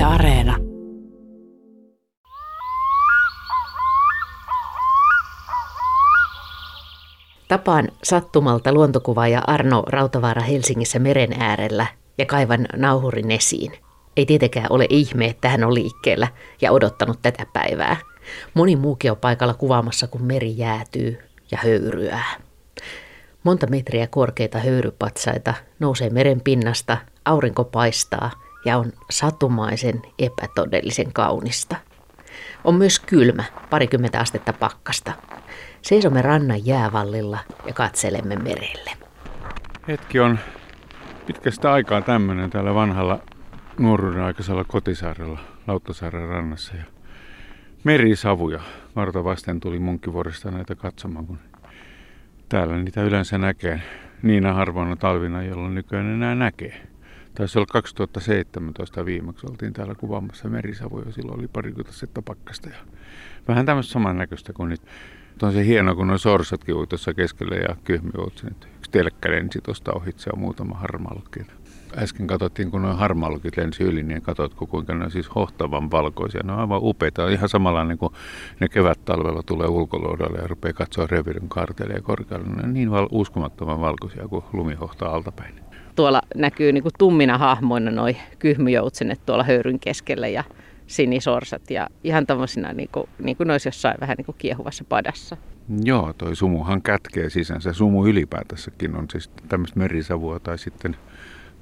Yle 0.00 0.06
Areena. 0.06 0.56
Tapaan 7.48 7.88
sattumalta 8.02 8.72
luontokuvaaja 8.72 9.42
Arno 9.46 9.82
Rautavaara 9.86 10.42
Helsingissä 10.42 10.98
meren 10.98 11.42
äärellä 11.42 11.86
ja 12.18 12.26
kaivan 12.26 12.66
nauhurin 12.76 13.30
esiin. 13.30 13.72
Ei 14.16 14.26
tietenkään 14.26 14.66
ole 14.70 14.86
ihme, 14.90 15.26
että 15.26 15.48
hän 15.48 15.64
on 15.64 15.74
liikkeellä 15.74 16.28
ja 16.60 16.72
odottanut 16.72 17.18
tätä 17.22 17.46
päivää. 17.52 17.96
Moni 18.54 18.76
muukin 18.76 19.10
on 19.10 19.16
paikalla 19.16 19.54
kuvaamassa, 19.54 20.06
kun 20.06 20.22
meri 20.22 20.58
jäätyy 20.58 21.18
ja 21.50 21.58
höyryää. 21.64 22.34
Monta 23.44 23.66
metriä 23.66 24.06
korkeita 24.06 24.58
höyrypatsaita 24.58 25.54
nousee 25.78 26.10
meren 26.10 26.40
pinnasta, 26.40 26.96
aurinko 27.24 27.64
paistaa 27.64 28.30
ja 28.64 28.78
on 28.78 28.92
satumaisen 29.10 30.02
epätodellisen 30.18 31.12
kaunista. 31.12 31.76
On 32.64 32.74
myös 32.74 33.00
kylmä, 33.00 33.44
parikymmentä 33.70 34.20
astetta 34.20 34.52
pakkasta. 34.52 35.12
Seisomme 35.82 36.22
rannan 36.22 36.66
jäävallilla 36.66 37.38
ja 37.66 37.74
katselemme 37.74 38.36
merelle. 38.36 38.90
Hetki 39.88 40.20
on 40.20 40.38
pitkästä 41.26 41.72
aikaa 41.72 42.02
tämmöinen 42.02 42.50
täällä 42.50 42.74
vanhalla 42.74 43.18
nuoruuden 43.78 44.22
aikaisella 44.22 44.64
kotisaarella 44.64 45.40
Lauttasaaren 45.66 46.28
rannassa. 46.28 46.76
Ja 46.76 46.84
merisavuja 47.84 48.60
varta 48.96 49.24
vasten 49.24 49.60
tuli 49.60 49.78
Munkkivuorista 49.78 50.50
näitä 50.50 50.74
katsomaan, 50.74 51.26
kun 51.26 51.38
täällä 52.48 52.76
niitä 52.76 53.02
yleensä 53.02 53.38
näkee 53.38 53.82
niinä 54.22 54.52
harvoina 54.52 54.96
talvina, 54.96 55.42
jolloin 55.42 55.74
nykyään 55.74 56.06
enää 56.06 56.34
näkee. 56.34 56.89
Taisi 57.40 57.58
olla 57.58 57.66
2017 57.72 59.04
viimeksi 59.04 59.46
oltiin 59.50 59.72
täällä 59.72 59.94
kuvaamassa 59.94 60.48
merisavuja, 60.48 61.12
silloin 61.12 61.38
oli 61.38 61.48
parikymmentä 61.48 61.92
setta 61.92 62.22
pakkasta 62.22 62.68
ja 62.68 62.76
vähän 63.48 63.66
tämmöistä 63.66 63.92
samannäköistä 63.92 64.52
kuin 64.52 64.68
nyt. 64.68 64.82
On 65.42 65.52
se 65.52 65.66
hieno, 65.66 65.94
kun 65.94 66.06
nuo 66.06 66.18
sorsatkin 66.18 66.74
ui 66.74 66.86
tuossa 66.86 67.14
keskellä 67.14 67.56
ja 67.56 67.76
kyhmiuutsi. 67.84 68.46
Yksi 68.46 68.90
telkkä 68.90 69.30
lensi 69.30 69.60
tuosta 69.62 69.92
ohitse 69.92 70.30
ja 70.30 70.36
muutama 70.36 70.74
harmaalukki. 70.74 71.40
Äsken 71.96 72.26
katsottiin, 72.26 72.70
kun 72.70 72.82
nuo 72.82 72.94
harmaalukit 72.94 73.56
lensi 73.56 73.82
yli, 73.82 74.02
niin 74.02 74.22
katsotko 74.22 74.66
kuinka 74.66 74.94
ne 74.94 75.04
on 75.04 75.10
siis 75.10 75.34
hohtavan 75.34 75.90
valkoisia. 75.90 76.40
Ne 76.44 76.52
on 76.52 76.58
aivan 76.58 76.80
upeita. 76.82 77.24
On 77.24 77.32
ihan 77.32 77.48
samanlainen 77.48 77.98
kuin 77.98 78.12
ne 78.60 78.68
kevät-talvella 78.68 79.42
tulee 79.42 79.68
ulkoluodolle 79.68 80.38
ja 80.38 80.46
rupeaa 80.46 80.72
katsoa 80.72 81.06
revirin 81.06 81.48
karteleja 81.48 82.02
korkealle. 82.02 82.46
Ne 82.48 82.62
on 82.62 82.74
niin 82.74 82.90
uskomattoman 83.10 83.80
valkoisia 83.80 84.28
kuin 84.28 84.44
lumi 84.52 84.74
hohtaa 84.74 85.14
altapäin. 85.14 85.69
Tuolla 86.00 86.22
näkyy 86.34 86.72
niin 86.72 86.82
kuin 86.82 86.92
tummina 86.98 87.38
hahmoina 87.38 87.90
noi 87.90 88.16
kyhmyjoutsenet 88.38 89.26
tuolla 89.26 89.44
höyryn 89.44 89.80
keskellä 89.80 90.28
ja 90.28 90.44
sinisorsat 90.86 91.70
ja 91.70 91.88
ihan 92.04 92.26
tämmöisinä 92.26 92.72
niin 92.72 92.88
kuin, 92.92 93.08
niin 93.18 93.36
kuin 93.36 93.46
noissa 93.46 93.68
jossain 93.68 93.96
vähän 94.00 94.16
niin 94.16 94.24
kuin 94.24 94.36
kiehuvassa 94.38 94.84
padassa. 94.88 95.36
Joo, 95.84 96.12
toi 96.12 96.36
sumuhan 96.36 96.82
kätkee 96.82 97.30
sisänsä. 97.30 97.72
Sumu 97.72 98.06
ylipäätänsäkin 98.06 98.96
on 98.96 99.06
siis 99.12 99.30
tämmöistä 99.48 99.78
merisavua 99.78 100.38
tai 100.38 100.58
sitten 100.58 100.96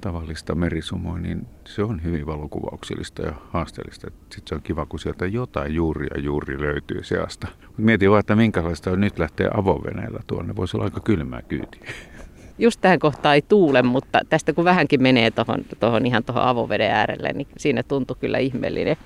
tavallista 0.00 0.54
merisumua, 0.54 1.18
niin 1.18 1.46
se 1.64 1.82
on 1.82 2.04
hyvin 2.04 2.26
valokuvauksellista 2.26 3.22
ja 3.22 3.32
haasteellista. 3.50 4.10
Sitten 4.10 4.48
se 4.48 4.54
on 4.54 4.62
kiva, 4.62 4.86
kun 4.86 4.98
sieltä 4.98 5.26
jotain 5.26 5.74
juuri 5.74 6.06
ja 6.14 6.20
juuri 6.20 6.60
löytyy 6.60 7.04
seasta. 7.04 7.48
Mietin 7.76 8.10
vaan, 8.10 8.20
että 8.20 8.36
minkälaista 8.36 8.90
on 8.90 9.00
nyt 9.00 9.18
lähteä 9.18 9.50
avoveneellä 9.54 10.20
tuonne. 10.26 10.56
Voisi 10.56 10.76
olla 10.76 10.84
aika 10.84 11.00
kylmää 11.00 11.42
kyytiä. 11.42 11.92
Just 12.58 12.80
tähän 12.80 12.98
kohtaan 12.98 13.34
ei 13.34 13.42
tuule, 13.42 13.82
mutta 13.82 14.20
tästä 14.28 14.52
kun 14.52 14.64
vähänkin 14.64 15.02
menee 15.02 15.30
tuohon, 15.30 15.64
tohon 15.80 16.06
ihan 16.06 16.24
tuohon 16.24 16.42
avoveden 16.42 16.90
äärelle, 16.90 17.32
niin 17.32 17.48
siinä 17.56 17.82
tuntuu 17.82 18.16
kyllä 18.20 18.38
ihmeellinen 18.38 18.96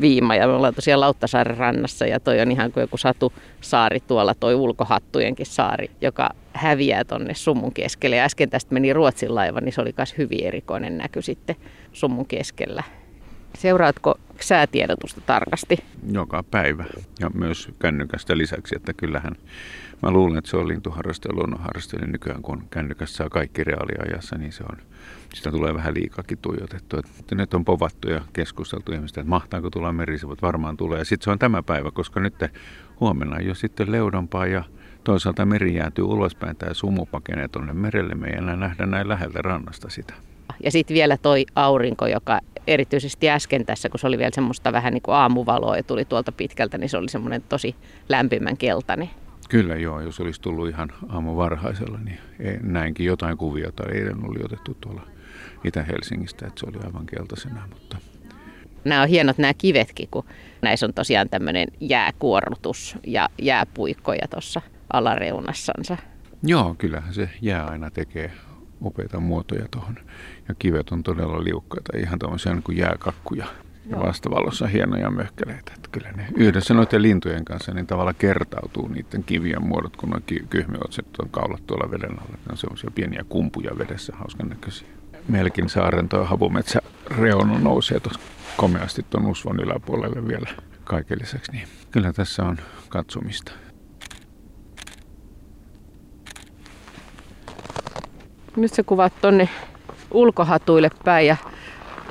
viima. 0.00 0.34
Ja 0.34 0.46
me 0.46 0.52
ollaan 0.52 0.74
tosiaan 0.74 1.00
Lauttasaaren 1.00 1.56
rannassa 1.56 2.06
ja 2.06 2.20
toi 2.20 2.40
on 2.40 2.52
ihan 2.52 2.72
kuin 2.72 2.80
joku 2.80 2.96
satu 2.96 3.32
saari 3.60 4.00
tuolla, 4.00 4.34
toi 4.34 4.54
ulkohattujenkin 4.54 5.46
saari, 5.46 5.90
joka 6.00 6.30
häviää 6.52 7.04
tonne 7.04 7.34
summun 7.34 7.72
keskelle. 7.72 8.16
Ja 8.16 8.24
äsken 8.24 8.50
tästä 8.50 8.74
meni 8.74 8.92
Ruotsin 8.92 9.34
laiva, 9.34 9.60
niin 9.60 9.72
se 9.72 9.80
oli 9.80 9.94
myös 9.96 10.18
hyvin 10.18 10.46
erikoinen 10.46 10.98
näky 10.98 11.22
sitten 11.22 11.56
summun 11.92 12.26
keskellä. 12.26 12.82
Seuraatko 13.58 14.14
säätiedotusta 14.40 15.20
tarkasti? 15.20 15.76
Joka 16.12 16.42
päivä 16.42 16.84
ja 17.20 17.30
myös 17.34 17.68
kännykästä 17.78 18.38
lisäksi, 18.38 18.76
että 18.76 18.92
kyllähän 18.92 19.36
mä 20.02 20.10
luulen, 20.10 20.38
että 20.38 20.50
se 20.50 20.56
on 20.56 20.68
lintuharraste 20.68 21.28
ja 21.28 21.34
luonnonharraste, 21.34 21.96
eli 21.96 22.06
nykyään 22.06 22.42
kun 22.42 22.64
kännykässä 22.70 23.16
saa 23.16 23.28
kaikki 23.30 23.64
reaaliajassa, 23.64 24.38
niin 24.38 24.52
se 24.52 24.64
on, 24.70 24.78
sitä 25.34 25.50
tulee 25.50 25.74
vähän 25.74 25.94
liikakin 25.94 26.38
tuijotettu. 26.38 26.98
Että 26.98 27.34
nyt 27.34 27.54
on 27.54 27.64
povattu 27.64 28.10
ja 28.10 28.20
keskusteltu 28.32 28.92
ihmistä, 28.92 29.20
että 29.20 29.30
mahtaako 29.30 29.70
tulla 29.70 29.92
merisivut, 29.92 30.42
varmaan 30.42 30.76
tulee. 30.76 30.98
Ja 30.98 31.04
sitten 31.04 31.24
se 31.24 31.30
on 31.30 31.38
tämä 31.38 31.62
päivä, 31.62 31.90
koska 31.90 32.20
nyt 32.20 32.34
huomenna 33.00 33.40
jo 33.40 33.54
sitten 33.54 33.92
leudompaa 33.92 34.46
ja 34.46 34.64
toisaalta 35.04 35.46
meri 35.46 35.74
jäätyy 35.74 36.04
ulospäin 36.04 36.56
tai 36.56 36.74
sumu 36.74 37.06
pakenee 37.06 37.48
tuonne 37.48 37.72
merelle. 37.72 38.14
Me 38.14 38.26
ei 38.26 38.36
enää 38.36 38.56
nähdä 38.56 38.86
näin 38.86 39.08
läheltä 39.08 39.42
rannasta 39.42 39.90
sitä. 39.90 40.14
Ja 40.64 40.70
sitten 40.70 40.94
vielä 40.94 41.16
toi 41.16 41.46
aurinko, 41.54 42.06
joka 42.06 42.40
erityisesti 42.66 43.30
äsken 43.30 43.66
tässä, 43.66 43.88
kun 43.88 44.00
se 44.00 44.06
oli 44.06 44.18
vielä 44.18 44.30
semmoista 44.34 44.72
vähän 44.72 44.92
niin 44.92 45.02
kuin 45.02 45.14
aamuvaloa 45.14 45.76
ja 45.76 45.82
tuli 45.82 46.04
tuolta 46.04 46.32
pitkältä, 46.32 46.78
niin 46.78 46.88
se 46.88 46.96
oli 46.96 47.08
semmoinen 47.08 47.42
tosi 47.42 47.74
lämpimän 48.08 48.56
keltainen. 48.56 49.10
Kyllä 49.48 49.76
joo, 49.76 50.00
jos 50.00 50.20
olisi 50.20 50.40
tullut 50.40 50.68
ihan 50.68 50.92
aamu 51.08 51.36
varhaisella, 51.36 51.98
niin 51.98 52.18
näinkin 52.62 53.06
jotain 53.06 53.36
kuvia 53.36 53.72
tai 53.72 53.92
eilen 53.92 54.28
oli 54.28 54.44
otettu 54.44 54.76
tuolla 54.80 55.06
Itä-Helsingistä, 55.64 56.46
että 56.46 56.60
se 56.60 56.66
oli 56.66 56.86
aivan 56.86 57.06
keltaisena, 57.06 57.68
mutta 57.72 57.96
nämä 58.84 59.02
on 59.02 59.08
hienot 59.08 59.38
nämä 59.38 59.54
kivetkin, 59.54 60.08
kun 60.10 60.24
näissä 60.62 60.86
on 60.86 60.94
tosiaan 60.94 61.28
tämmöinen 61.28 61.68
jääkuorrutus 61.80 62.96
ja 63.06 63.28
jääpuikkoja 63.42 64.28
tuossa 64.30 64.60
alareunassansa. 64.92 65.96
Joo, 66.42 66.74
kyllähän 66.78 67.14
se 67.14 67.30
jää 67.42 67.66
aina 67.66 67.90
tekee 67.90 68.32
upeita 68.84 69.20
muotoja 69.20 69.66
tuohon. 69.70 69.96
Ja 70.48 70.54
kivet 70.58 70.90
on 70.90 71.02
todella 71.02 71.44
liukkaita, 71.44 71.98
ihan 71.98 72.18
tämmöisiä 72.18 72.52
niin 72.52 72.62
kuin 72.62 72.78
jääkakkuja. 72.78 73.46
Ja 73.90 74.00
vastavalossa 74.00 74.66
hienoja 74.66 75.10
möhkäleitä. 75.10 75.72
Että 75.76 75.88
kyllä 75.92 76.12
ne 76.12 76.26
yhdessä 76.34 76.74
noiden 76.74 77.02
lintujen 77.02 77.44
kanssa 77.44 77.74
niin 77.74 77.86
tavalla 77.86 78.12
kertautuu 78.12 78.88
niiden 78.88 79.24
kivien 79.24 79.62
muodot, 79.62 79.96
kun 79.96 80.10
nuo 80.10 80.20
kyhmiotset 80.50 81.06
on 81.22 81.30
kaulat 81.30 81.66
tuolla 81.66 81.90
veden 81.90 82.10
alla. 82.10 82.30
Ne 82.30 82.50
on 82.50 82.56
semmoisia 82.56 82.90
pieniä 82.94 83.24
kumpuja 83.28 83.78
vedessä, 83.78 84.12
hauskan 84.16 84.48
näköisiä. 84.48 84.88
Melkin 85.28 85.68
saaren 85.68 86.08
tuo 86.08 86.24
havumetsä 86.24 86.80
reunu 87.18 87.58
nousee 87.58 88.00
tuossa 88.00 88.20
komeasti 88.56 89.06
tuon 89.10 89.26
usvon 89.26 89.60
yläpuolelle 89.60 90.28
vielä 90.28 90.48
kaiken 90.84 91.18
lisäksi. 91.20 91.52
Niin 91.52 91.68
kyllä 91.90 92.12
tässä 92.12 92.42
on 92.42 92.58
katsomista. 92.88 93.52
Nyt 98.56 98.72
sä 98.72 98.82
kuvat 98.82 99.12
tonne 99.20 99.48
ulkohatuille 100.10 100.90
päin 101.04 101.26
ja 101.26 101.36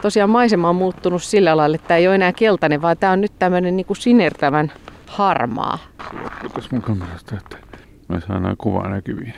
tosiaan 0.02 0.30
maisema 0.30 0.70
on 0.70 0.76
muuttunut 0.76 1.24
sillä 1.24 1.58
lailla, 1.58 1.76
että 1.76 1.88
tämä 1.88 1.98
ei 1.98 2.08
ole 2.08 2.16
enää 2.16 2.34
keltainen, 2.34 2.82
vaan 2.82 2.98
tämä 2.98 3.14
on 3.14 3.22
nyt 3.22 3.32
tämmöinen 3.40 3.76
niin 3.76 3.86
sinertävän 3.98 4.72
harmaa. 5.08 5.78
Kiitos 6.42 6.72
mun 6.72 6.82
kamerasta, 6.82 7.36
että 7.38 7.58
mä 8.08 8.20
saan 8.20 8.56
kuvaa 8.58 8.90
näkyviin. 8.90 9.34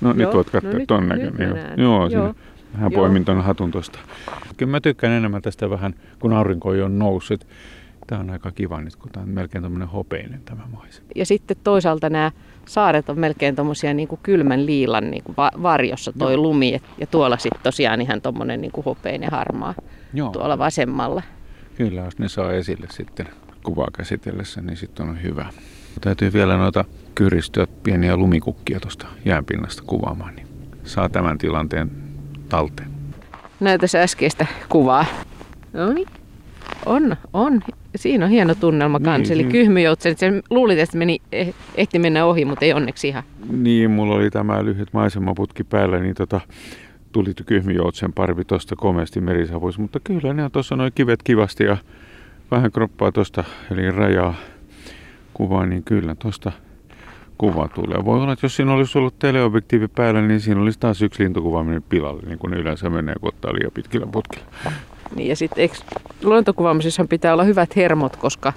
No 0.00 0.08
Joo, 0.08 0.16
nyt 0.16 0.34
voit 0.34 0.50
katsoa 0.50 0.72
no 0.72 0.80
ton 0.86 1.08
näköinen. 1.08 1.58
Joo, 1.76 2.06
Joo. 2.06 2.34
Vähän 2.74 2.92
poimin 2.92 3.24
tuon 3.24 3.44
hatun 3.44 3.70
tuosta. 3.70 3.98
Kyllä 4.56 4.70
mä 4.70 4.80
tykkään 4.80 5.12
enemmän 5.12 5.42
tästä 5.42 5.70
vähän, 5.70 5.94
kun 6.18 6.32
aurinko 6.32 6.68
on 6.68 6.98
noussut. 6.98 7.46
Tämä 8.10 8.20
on 8.20 8.30
aika 8.30 8.52
kiva 8.52 8.80
nyt, 8.80 8.96
kun 8.96 9.10
tämä 9.10 9.22
on 9.22 9.28
melkein 9.28 9.62
tämmöinen 9.62 9.88
hopeinen 9.88 10.40
tämä 10.44 10.62
maisema. 10.72 11.06
Ja 11.16 11.26
sitten 11.26 11.56
toisaalta 11.64 12.10
nämä 12.10 12.32
saaret 12.64 13.08
on 13.08 13.18
melkein 13.18 13.56
tuommoisia 13.56 13.94
niin 13.94 14.08
kuin 14.08 14.20
kylmän 14.22 14.66
liilan 14.66 15.10
niin 15.10 15.22
kuin 15.24 15.36
varjossa 15.62 16.12
toi 16.18 16.36
no. 16.36 16.42
lumi. 16.42 16.80
Ja 16.98 17.06
tuolla 17.06 17.38
sitten 17.38 17.62
tosiaan 17.62 18.00
ihan 18.00 18.20
tuommoinen 18.20 18.60
niin 18.60 18.72
kuin 18.72 18.84
hopeinen 18.84 19.30
harmaa 19.30 19.74
Joo. 20.14 20.30
tuolla 20.30 20.58
vasemmalla. 20.58 21.22
Kyllä, 21.76 22.00
jos 22.00 22.18
ne 22.18 22.28
saa 22.28 22.52
esille 22.52 22.86
sitten 22.90 23.28
kuvaa 23.62 23.88
käsitellessä, 23.96 24.60
niin 24.60 24.76
sitten 24.76 25.08
on 25.08 25.22
hyvä. 25.22 25.46
Täytyy 26.00 26.32
vielä 26.32 26.56
noita 26.56 26.84
kyristyä 27.14 27.66
pieniä 27.82 28.16
lumikukkia 28.16 28.80
tuosta 28.80 29.06
jäänpinnasta 29.24 29.82
kuvaamaan, 29.86 30.36
niin 30.36 30.46
saa 30.84 31.08
tämän 31.08 31.38
tilanteen 31.38 31.90
talteen. 32.48 32.90
Näytäs 33.60 33.94
äskeistä 33.94 34.46
kuvaa. 34.68 35.04
No 35.72 35.92
niin. 35.92 36.19
On, 36.86 37.16
on. 37.32 37.60
Siinä 37.96 38.24
on 38.24 38.30
hieno 38.30 38.54
tunnelma 38.54 38.98
niin, 38.98 39.04
kanssa. 39.04 39.34
Eli 39.34 39.44
kyhmyjoutsen, 39.44 40.18
sen 40.18 40.42
luulit, 40.50 40.78
että 40.78 40.98
meni, 40.98 41.18
eh, 41.32 41.54
ehti 41.74 41.98
mennä 41.98 42.24
ohi, 42.24 42.44
mutta 42.44 42.64
ei 42.64 42.72
onneksi 42.72 43.08
ihan. 43.08 43.22
Niin, 43.52 43.90
mulla 43.90 44.14
oli 44.14 44.30
tämä 44.30 44.64
lyhyt 44.64 44.88
maisemaputki 44.92 45.64
päällä, 45.64 45.98
niin 45.98 46.14
tota, 46.14 46.40
tuli 47.12 47.34
kyhmyjoutsen 47.46 48.12
parvi 48.12 48.44
tuosta 48.44 48.76
komeasti 48.76 49.20
merisavuissa. 49.20 49.82
Mutta 49.82 50.00
kyllä 50.04 50.34
ne 50.34 50.44
on 50.44 50.50
tuossa 50.50 50.76
noin 50.76 50.92
kivet 50.94 51.22
kivasti 51.22 51.64
ja 51.64 51.76
vähän 52.50 52.72
kroppaa 52.72 53.12
tuosta, 53.12 53.44
eli 53.70 53.90
rajaa 53.90 54.34
kuvaa, 55.34 55.66
niin 55.66 55.82
kyllä 55.84 56.14
tuosta 56.14 56.52
kuva 57.38 57.68
tulee. 57.68 58.04
Voi 58.04 58.22
olla, 58.22 58.32
että 58.32 58.44
jos 58.44 58.56
siinä 58.56 58.72
olisi 58.72 58.98
ollut 58.98 59.18
teleobjektiivi 59.18 59.88
päällä, 59.88 60.22
niin 60.22 60.40
siinä 60.40 60.60
olisi 60.60 60.78
taas 60.78 61.02
yksi 61.02 61.22
lintukuvaaminen 61.22 61.82
pilalle, 61.82 62.22
niin 62.26 62.38
kuin 62.38 62.50
ne 62.50 62.56
yleensä 62.56 62.90
menee, 62.90 63.14
kun 63.20 63.28
ottaa 63.28 63.54
liian 63.54 63.72
pitkillä 63.74 64.06
putkilla. 64.06 64.46
Niin 65.14 65.28
ja 65.28 65.36
sitten 65.36 65.70
luontokuvaamisessa 66.22 67.04
pitää 67.08 67.32
olla 67.32 67.44
hyvät 67.44 67.76
hermot, 67.76 68.16
koska, 68.16 68.52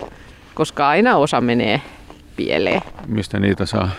koska 0.54 0.88
aina 0.88 1.16
osa 1.18 1.42
menee 1.42 1.82
pieleen. 2.36 2.82
Mistä 3.08 3.40
niitä 3.40 3.66
saa? 3.66 3.90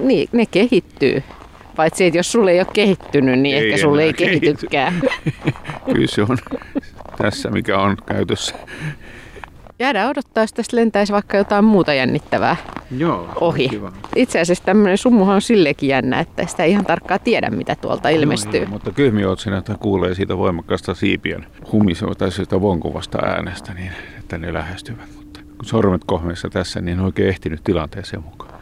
Niin, 0.00 0.28
ne 0.32 0.46
kehittyy. 0.46 1.22
Paitsi, 1.76 2.04
että 2.04 2.18
jos 2.18 2.32
sulle 2.32 2.50
ei 2.50 2.58
ole 2.58 2.66
kehittynyt, 2.72 3.38
niin 3.38 3.56
ei 3.56 3.66
ehkä 3.66 3.82
sulle 3.82 4.02
ei 4.02 4.12
kehitykään. 4.14 5.00
Kyllä 5.92 6.06
se 6.06 6.22
on 6.22 6.38
tässä, 7.18 7.50
mikä 7.50 7.78
on 7.78 7.96
käytössä. 8.06 8.54
Jäädään 9.82 10.10
odottaa, 10.10 10.42
jos 10.42 10.52
tästä 10.52 10.76
lentäisi 10.76 11.12
vaikka 11.12 11.36
jotain 11.36 11.64
muuta 11.64 11.94
jännittävää 11.94 12.56
Joo, 12.96 13.28
ohi. 13.40 13.68
Kiva. 13.68 13.92
Itse 14.16 14.40
asiassa 14.40 14.64
tämmöinen 14.64 14.98
summuhan 14.98 15.34
on 15.34 15.42
sillekin 15.42 15.88
jännä, 15.88 16.20
että 16.20 16.46
sitä 16.46 16.64
ei 16.64 16.70
ihan 16.70 16.84
tarkkaan 16.84 17.20
tiedä, 17.24 17.50
mitä 17.50 17.74
tuolta 17.74 18.08
ilmestyy. 18.08 18.60
Joo, 18.60 18.62
joo, 18.62 18.70
mutta 18.70 18.92
kyhmiotsina, 18.92 19.58
että 19.58 19.74
kuulee 19.80 20.14
siitä 20.14 20.38
voimakkaasta 20.38 20.94
siipien 20.94 21.46
humisua 21.72 22.14
tai 22.14 22.30
sitä 22.32 22.60
vonkuvasta 22.60 23.18
äänestä, 23.18 23.74
niin 23.74 23.92
että 24.18 24.38
ne 24.38 24.52
lähestyvät. 24.52 25.08
Mutta 25.16 25.40
kun 25.40 25.64
sormet 25.64 26.04
kohmeessa 26.06 26.50
tässä, 26.50 26.80
niin 26.80 26.98
en 26.98 27.04
oikein 27.04 27.28
ehtinyt 27.28 27.64
tilanteeseen 27.64 28.22
mukaan. 28.22 28.52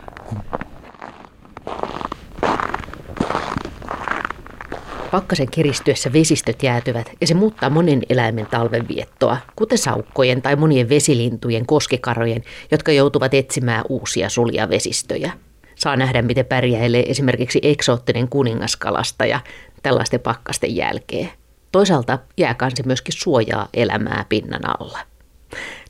Pakkasen 5.10 5.50
kiristyessä 5.50 6.12
vesistöt 6.12 6.62
jäätyvät 6.62 7.10
ja 7.20 7.26
se 7.26 7.34
muuttaa 7.34 7.70
monen 7.70 8.02
eläimen 8.08 8.46
talvenviettoa, 8.46 9.36
kuten 9.56 9.78
saukkojen 9.78 10.42
tai 10.42 10.56
monien 10.56 10.88
vesilintujen, 10.88 11.66
koskikarojen, 11.66 12.42
jotka 12.70 12.92
joutuvat 12.92 13.34
etsimään 13.34 13.84
uusia 13.88 14.28
sulia 14.28 14.68
vesistöjä. 14.68 15.32
Saa 15.74 15.96
nähdä, 15.96 16.22
miten 16.22 16.46
pärjäilee 16.46 17.10
esimerkiksi 17.10 17.60
eksoottinen 17.62 18.28
kuningaskalastaja 18.28 19.40
tällaisten 19.82 20.20
pakkasten 20.20 20.76
jälkeen. 20.76 21.30
Toisaalta 21.72 22.18
jääkansi 22.36 22.82
myöskin 22.86 23.14
suojaa 23.18 23.68
elämää 23.74 24.24
pinnan 24.28 24.80
alla. 24.80 24.98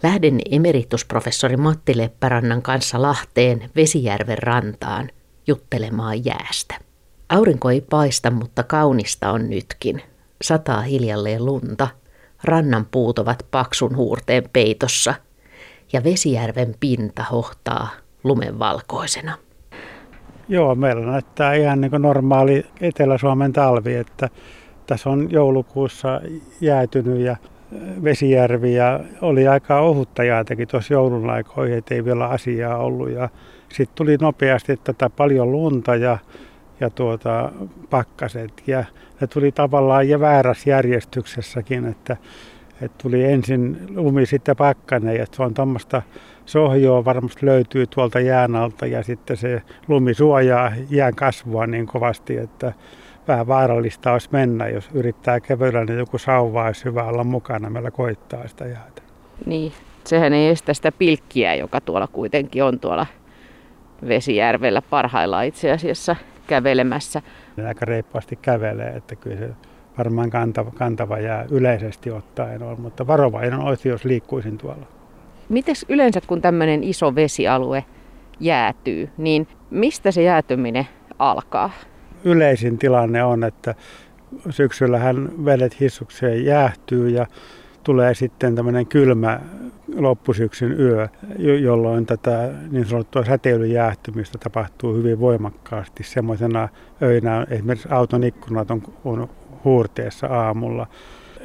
Lähden 0.03 0.41
emeritusprofessori 0.51 1.57
Matti 1.57 1.97
Leppärannan 1.97 2.63
kanssa 2.63 3.03
Lahteen 3.03 3.71
Vesijärven 3.77 4.39
rantaan 4.39 5.11
juttelemaan 5.47 6.25
jäästä. 6.25 6.90
Aurinko 7.31 7.71
ei 7.71 7.81
paista, 7.91 8.31
mutta 8.31 8.63
kaunista 8.63 9.31
on 9.31 9.51
nytkin. 9.51 10.03
Sataa 10.43 10.81
hiljalleen 10.81 11.47
lunta. 11.47 11.89
Rannan 12.45 12.87
puut 12.91 13.19
ovat 13.19 13.47
paksun 13.51 13.97
huurteen 13.97 14.45
peitossa. 14.53 15.15
Ja 15.93 16.05
Vesijärven 16.05 16.75
pinta 16.81 17.25
hohtaa 17.33 17.89
lumen 18.25 18.59
valkoisena. 18.59 19.39
Joo, 20.49 20.75
meillä 20.75 21.07
näyttää 21.07 21.55
ihan 21.55 21.81
niin 21.81 21.91
kuin 21.91 22.03
normaali 22.03 22.67
Etelä-Suomen 22.81 23.53
talvi, 23.53 23.95
että 23.95 24.29
tässä 24.87 25.11
on 25.11 25.31
joulukuussa 25.31 26.21
jäätynyt 26.61 27.19
ja 27.19 27.37
Vesijärvi 28.05 28.75
ja 28.75 29.01
oli 29.21 29.49
aika 29.49 29.81
ohutta 29.81 30.25
jäätäkin 30.25 30.69
tuossa 30.69 30.95
joulun 30.95 31.31
aikoihin, 31.31 31.79
ettei 31.79 32.05
vielä 32.05 32.27
asiaa 32.27 32.77
ollut. 32.77 33.11
Ja 33.11 33.29
sitten 33.69 33.95
tuli 33.95 34.17
nopeasti 34.21 34.77
tätä 34.77 35.11
paljon 35.11 35.53
lunta 35.53 35.97
ja 35.97 36.19
ja 36.81 36.91
tuota, 36.91 37.53
pakkaset. 37.91 38.63
Ja 38.67 38.85
ne 39.21 39.27
tuli 39.27 39.53
tavallaan 39.53 40.09
ja 40.09 40.21
väärässä 40.21 40.71
järjestyksessäkin, 40.71 41.87
että, 41.87 42.17
että 42.83 43.03
tuli 43.03 43.25
ensin 43.25 43.77
lumi, 43.97 44.27
sitten 44.27 44.57
pakkanen. 44.57 45.17
Ja 45.17 45.27
se 45.33 45.43
on 45.43 45.55
tuommoista 45.55 46.03
sohjoa 46.47 47.05
varmasti 47.05 47.47
löytyy 47.47 47.87
tuolta 47.87 48.21
jään 48.21 48.57
alta 48.57 48.87
ja 48.87 49.03
sitten 49.03 49.37
se 49.37 49.63
lumi 49.89 50.15
suojaa 50.15 50.73
jään 50.91 51.15
kasvua 51.15 51.67
niin 51.67 51.87
kovasti, 51.87 52.37
että 52.37 52.73
vähän 53.29 53.47
vaarallista 53.47 54.13
olisi 54.13 54.29
mennä, 54.33 54.69
jos 54.69 54.89
yrittää 54.95 55.41
kävellä, 55.41 55.85
niin 55.85 55.99
joku 55.99 56.19
sauva 56.19 56.65
olisi 56.65 56.85
hyvä 56.85 57.05
olla 57.05 57.25
mukana, 57.25 57.71
meillä 57.71 57.91
koittaa 57.91 58.49
sitä 58.49 58.65
jäätä. 58.65 59.03
Niin, 59.47 59.73
sehän 60.05 60.33
ei 60.33 60.49
estä 60.49 60.75
sitä 60.75 60.93
pilkkiä, 60.93 61.55
joka 61.55 61.81
tuolla 61.81 62.07
kuitenkin 62.07 62.65
on 62.65 62.81
tuolla 62.81 63.07
Vesijärvellä 64.09 64.83
parhaillaan 64.83 65.47
itse 65.47 65.71
asiassa 65.71 66.17
kävelemässä. 66.47 67.23
Ne 67.57 67.67
aika 67.67 67.85
reippaasti 67.85 68.37
kävelee, 68.37 68.97
että 68.97 69.17
kyllä 69.17 69.37
se 69.37 69.51
varmaan 69.99 70.31
kantava, 70.31 70.71
kantava 70.71 71.19
jää 71.19 71.47
yleisesti 71.51 72.11
ottaen 72.11 72.63
on, 72.63 72.81
mutta 72.81 73.07
varovainen 73.07 73.59
olisi, 73.59 73.89
jos 73.89 74.05
liikkuisin 74.05 74.59
tuolla. 74.59 74.87
Mites 75.49 75.87
yleensä, 75.89 76.21
kun 76.27 76.43
tämmöinen 76.43 76.85
iso 76.85 77.15
vesialue 77.15 77.85
jäätyy, 78.41 79.09
niin 79.19 79.49
mistä 79.71 80.11
se 80.11 80.23
jäätyminen 80.23 80.89
alkaa? 81.19 81.71
Yleisin 82.25 82.79
tilanne 82.79 83.25
on, 83.25 83.45
että 83.45 83.75
syksyllähän 84.51 85.29
vedet 85.45 85.81
hissukseen 85.81 86.45
jäähtyy 86.45 87.09
ja 87.09 87.27
tulee 87.85 88.15
sitten 88.15 88.55
tämmöinen 88.55 88.87
kylmä 88.87 89.41
loppusyksyn 89.97 90.81
yö, 90.81 91.09
jolloin 91.61 92.07
tätä 92.07 92.51
niin 92.71 92.87
sanottua 92.87 93.25
säteilyjäähtymistä 93.25 94.39
tapahtuu 94.39 94.95
hyvin 94.95 95.21
voimakkaasti. 95.21 96.03
Semmoisena 96.03 96.69
öinä 97.03 97.47
esimerkiksi 97.51 97.89
auton 97.91 98.25
ikkunat 98.25 98.71
on, 98.71 98.83
on 99.05 99.29
huurteessa 99.65 100.27
aamulla 100.27 100.87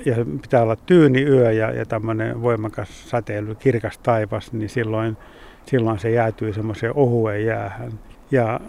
ja 0.05 0.15
pitää 0.41 0.61
olla 0.61 0.75
tyyni 0.75 1.23
yö 1.23 1.51
ja, 1.51 1.71
ja 1.71 1.85
tämmöinen 1.85 2.41
voimakas 2.41 3.09
säteily, 3.09 3.55
kirkas 3.55 3.97
taivas, 3.97 4.53
niin 4.53 4.69
silloin, 4.69 5.17
silloin 5.65 5.99
se 5.99 6.11
jäätyy 6.11 6.53
semmoiseen 6.53 6.93
ohueen 6.95 7.45
jäähän. 7.45 7.91
Ja 8.31 8.59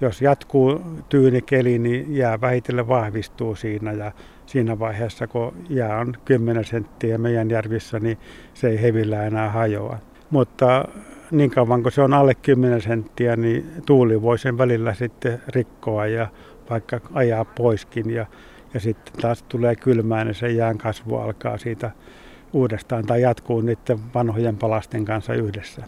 jos 0.00 0.22
jatkuu 0.22 0.80
tyyni 1.08 1.42
keli, 1.42 1.78
niin 1.78 2.16
jää 2.16 2.40
vähitellen 2.40 2.88
vahvistuu 2.88 3.56
siinä 3.56 3.92
ja 3.92 4.12
siinä 4.50 4.78
vaiheessa, 4.78 5.26
kun 5.26 5.54
jää 5.68 5.98
on 5.98 6.14
10 6.24 6.64
senttiä 6.64 7.18
meidän 7.18 7.50
järvissä, 7.50 7.98
niin 8.00 8.18
se 8.54 8.68
ei 8.68 8.82
hevillä 8.82 9.22
enää 9.22 9.50
hajoa. 9.50 9.98
Mutta 10.30 10.84
niin 11.30 11.50
kauan 11.50 11.82
kuin 11.82 11.92
se 11.92 12.02
on 12.02 12.14
alle 12.14 12.34
10 12.34 12.80
senttiä, 12.80 13.36
niin 13.36 13.66
tuuli 13.86 14.22
voi 14.22 14.38
sen 14.38 14.58
välillä 14.58 14.94
sitten 14.94 15.42
rikkoa 15.48 16.06
ja 16.06 16.28
vaikka 16.70 17.00
ajaa 17.12 17.44
poiskin. 17.44 18.10
Ja, 18.10 18.26
ja 18.74 18.80
sitten 18.80 19.22
taas 19.22 19.42
tulee 19.42 19.76
kylmään 19.76 20.28
ja 20.28 20.34
se 20.34 20.48
jään 20.48 20.78
kasvu 20.78 21.16
alkaa 21.16 21.58
siitä 21.58 21.90
uudestaan 22.52 23.06
tai 23.06 23.22
jatkuu 23.22 23.60
niiden 23.60 23.98
vanhojen 24.14 24.56
palasten 24.56 25.04
kanssa 25.04 25.34
yhdessä. 25.34 25.82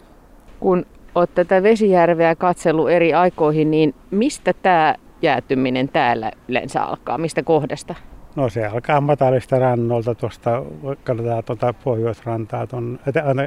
Kun 0.59 0.85
olet 1.15 1.35
tätä 1.35 1.63
Vesijärveä 1.63 2.35
katsellut 2.35 2.89
eri 2.89 3.13
aikoihin, 3.13 3.71
niin 3.71 3.95
mistä 4.11 4.53
tämä 4.61 4.95
jäätyminen 5.21 5.89
täällä 5.89 6.31
yleensä 6.47 6.83
alkaa? 6.83 7.17
Mistä 7.17 7.43
kohdasta? 7.43 7.95
No 8.35 8.49
se 8.49 8.65
alkaa 8.65 9.01
matalista 9.01 9.59
rannolta 9.59 10.15
tuosta, 10.15 10.63
katsotaan 11.03 11.43
tuota 11.43 11.73
pohjoisrantaa, 11.73 12.67
tuon 12.67 12.99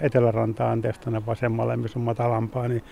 etelärantaa 0.03 0.71
anteeksi 0.71 1.01
tuonne 1.01 1.27
vasemmalle, 1.27 1.77
missä 1.77 1.99
on 1.99 2.05
matalampaa, 2.05 2.69
niin 2.69 2.83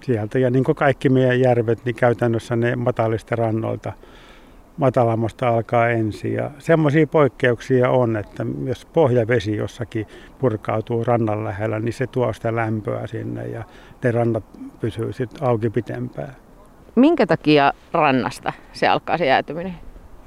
sieltä. 0.00 0.38
Ja 0.38 0.50
niin 0.50 0.64
kuin 0.64 0.76
kaikki 0.76 1.08
meidän 1.08 1.40
järvet, 1.40 1.84
niin 1.84 1.94
käytännössä 1.94 2.56
ne 2.56 2.76
matalista 2.76 3.36
rannolta 3.36 3.92
matalammasta 4.76 5.48
alkaa 5.48 5.88
ensin. 5.88 6.34
Ja 6.34 6.50
semmoisia 6.58 7.06
poikkeuksia 7.06 7.90
on, 7.90 8.16
että 8.16 8.46
jos 8.64 8.86
pohjavesi 8.86 9.56
jossakin 9.56 10.06
purkautuu 10.38 11.04
rannan 11.04 11.44
lähellä, 11.44 11.80
niin 11.80 11.92
se 11.92 12.06
tuo 12.06 12.32
sitä 12.32 12.56
lämpöä 12.56 13.06
sinne 13.06 13.46
ja 13.46 13.64
ne 14.04 14.10
rannat 14.10 14.44
pysyy 14.80 15.12
sitten 15.12 15.48
auki 15.48 15.70
pitempään. 15.70 16.36
Minkä 16.94 17.26
takia 17.26 17.72
rannasta 17.92 18.52
se 18.72 18.88
alkaa 18.88 19.18
se 19.18 19.26
jäätyminen? 19.26 19.74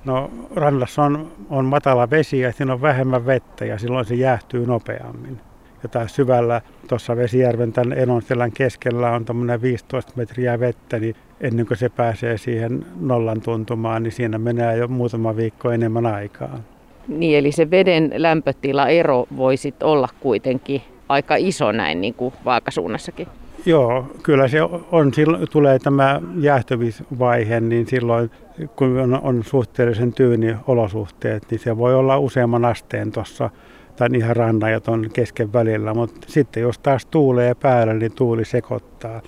No 0.08 0.32
rannassa 0.56 1.04
on, 1.04 1.32
on 1.50 1.66
matala 1.66 2.10
vesi 2.10 2.40
ja 2.40 2.52
siinä 2.52 2.74
on 2.74 2.82
vähemmän 2.82 3.26
vettä 3.26 3.66
ja 3.66 3.78
silloin 3.78 4.06
se 4.06 4.16
jäähtyy 4.16 4.66
nopeammin. 4.66 5.40
Ja 5.84 5.90
taas 5.90 6.16
syvällä 6.16 6.62
tuossa 6.88 7.16
Vesijärven 7.16 7.74
tämän 7.74 7.98
Enonselän 7.98 8.52
keskellä 8.52 9.12
on 9.12 9.26
tuommoinen 9.26 9.62
15 9.62 10.12
metriä 10.16 10.60
vettä, 10.60 11.00
niin 11.00 11.16
ennen 11.42 11.68
kuin 11.68 11.78
se 11.78 11.90
pääsee 11.90 12.38
siihen 12.38 12.86
nollan 13.00 13.42
tuntumaan, 13.42 14.04
niin 14.04 14.12
siinä 14.12 14.38
menee 14.38 14.78
jo 14.78 14.88
muutama 14.88 15.36
viikko 15.36 15.72
enemmän 15.72 16.06
aikaa. 16.06 16.60
Niin, 17.08 17.38
eli 17.38 17.52
se 17.52 17.72
veden 17.72 18.12
lämpötilaero 18.16 19.28
voisi 19.38 19.74
olla 19.84 20.10
kuitenkin 20.20 20.82
aika 21.10 21.36
iso 21.36 21.72
näin 21.72 22.02
niin 22.02 22.14
kuin 22.14 22.34
vaakasuunnassakin. 22.46 23.28
Joo, 23.68 24.06
kyllä 24.24 24.48
se 24.48 24.62
on, 24.92 25.14
silloin 25.14 25.48
tulee 25.52 25.80
tämä 25.80 26.22
jäähtymisvaihe, 26.40 27.60
niin 27.60 27.88
silloin 27.88 28.32
kun 28.76 29.00
on, 29.00 29.20
on 29.22 29.44
suhteellisen 29.44 30.14
tyyni 30.14 30.56
olosuhteet, 30.68 31.44
niin 31.52 31.60
se 31.60 31.78
voi 31.78 31.96
olla 31.96 32.20
useamman 32.20 32.66
asteen 32.66 33.12
tuossa 33.12 33.50
tai 33.96 34.10
ihan 34.18 34.36
rannan 34.36 34.72
ja 34.72 34.80
tuon 34.80 35.10
kesken 35.14 35.54
välillä, 35.54 35.94
mutta 35.94 36.28
sitten 36.28 36.62
jos 36.62 36.80
taas 36.80 37.06
tuulee 37.06 37.56
päällä, 37.56 37.94
niin 37.94 38.12
tuuli 38.16 38.46
sekoittaa. 38.46 39.22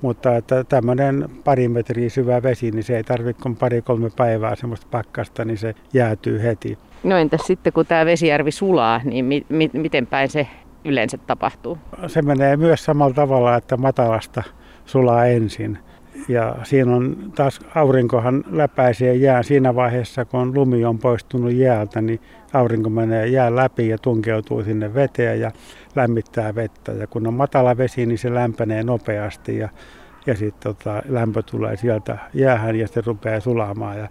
Mutta 0.00 0.36
että 0.36 0.64
tämmöinen 0.64 1.28
pari 1.44 1.68
metriä 1.68 2.10
syvä 2.10 2.42
vesi, 2.42 2.70
niin 2.70 2.84
se 2.84 2.96
ei 2.96 3.04
tarvitse 3.04 3.42
kuin 3.42 3.56
pari-kolme 3.56 4.10
päivää 4.16 4.56
semmoista 4.56 4.86
pakkasta, 4.90 5.44
niin 5.44 5.58
se 5.58 5.74
jäätyy 5.92 6.42
heti. 6.42 6.78
No 7.04 7.16
entäs 7.16 7.40
sitten 7.46 7.72
kun 7.72 7.86
tämä 7.86 8.06
vesijärvi 8.06 8.50
sulaa, 8.50 9.00
niin 9.04 9.24
mi- 9.24 9.46
mi- 9.48 9.70
miten 9.72 10.06
päin 10.06 10.28
se 10.28 10.46
yleensä 10.84 11.18
tapahtuu? 11.18 11.78
Se 12.06 12.22
menee 12.22 12.56
myös 12.56 12.84
samalla 12.84 13.14
tavalla, 13.14 13.56
että 13.56 13.76
matalasta 13.76 14.42
sulaa 14.84 15.26
ensin. 15.26 15.78
Ja 16.28 16.56
siinä 16.62 16.96
on 16.96 17.32
taas 17.34 17.60
aurinkohan 17.74 18.44
läpäisee 18.50 19.14
jään 19.14 19.44
siinä 19.44 19.74
vaiheessa, 19.74 20.24
kun 20.24 20.54
lumi 20.54 20.84
on 20.84 20.98
poistunut 20.98 21.52
jäältä, 21.52 22.00
niin 22.00 22.20
aurinko 22.52 22.90
menee 22.90 23.26
jää 23.26 23.56
läpi 23.56 23.88
ja 23.88 23.98
tunkeutuu 23.98 24.62
sinne 24.62 24.94
veteen 24.94 25.40
ja 25.40 25.50
lämmittää 25.96 26.54
vettä. 26.54 26.92
Ja 26.92 27.06
kun 27.06 27.26
on 27.26 27.34
matala 27.34 27.76
vesi, 27.76 28.06
niin 28.06 28.18
se 28.18 28.34
lämpenee 28.34 28.82
nopeasti 28.82 29.58
ja, 29.58 29.68
ja 30.26 30.36
sitten 30.36 30.62
tota, 30.62 31.02
lämpö 31.08 31.42
tulee 31.42 31.76
sieltä 31.76 32.18
jäähän 32.34 32.76
ja 32.76 32.88
se 32.88 33.02
rupeaa 33.06 33.40
sulamaan. 33.40 33.98
Ja 33.98 34.08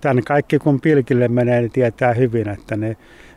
tämän 0.00 0.24
kaikki 0.24 0.58
kun 0.58 0.80
pilkille 0.80 1.28
menee, 1.28 1.60
niin 1.60 1.72
tietää 1.72 2.14
hyvin, 2.14 2.48
että 2.48 2.76
ne 2.76 2.96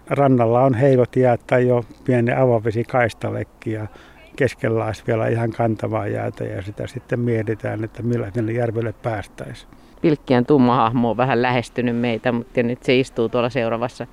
rannalla 0.09 0.61
on 0.61 0.73
heivot 0.73 1.15
jäät 1.15 1.41
tai 1.47 1.67
jo 1.67 1.85
pieni 2.03 2.33
avovesikaistalekki 2.33 3.71
ja 3.71 3.87
keskellä 4.35 4.85
olisi 4.85 5.03
vielä 5.07 5.27
ihan 5.27 5.51
kantavaa 5.51 6.07
jäätä 6.07 6.43
ja 6.43 6.61
sitä 6.61 6.87
sitten 6.87 7.19
mietitään, 7.19 7.83
että 7.83 8.03
millä 8.03 8.51
järvelle 8.51 8.93
päästäisiin. 9.03 9.71
Pilkkien 10.01 10.45
tumma 10.45 10.75
hahmo 10.75 11.09
on 11.09 11.17
vähän 11.17 11.41
lähestynyt 11.41 11.97
meitä, 11.97 12.31
mutta 12.31 12.63
nyt 12.63 12.83
se 12.83 12.99
istuu 12.99 13.29
tuolla 13.29 13.49
seuraavassa, 13.49 14.07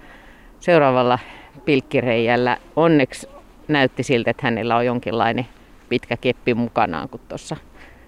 seuraavalla 0.61 1.19
pilkkireijällä. 1.65 2.57
Onneksi 2.77 3.29
näytti 3.69 4.03
siltä, 4.03 4.31
että 4.31 4.47
hänellä 4.47 4.77
on 4.77 4.87
jonkinlainen 4.87 5.47
pitkä 5.89 6.17
keppi 6.17 6.55
mukanaan, 6.55 7.09
kun 7.09 7.21
tuossa 7.29 7.57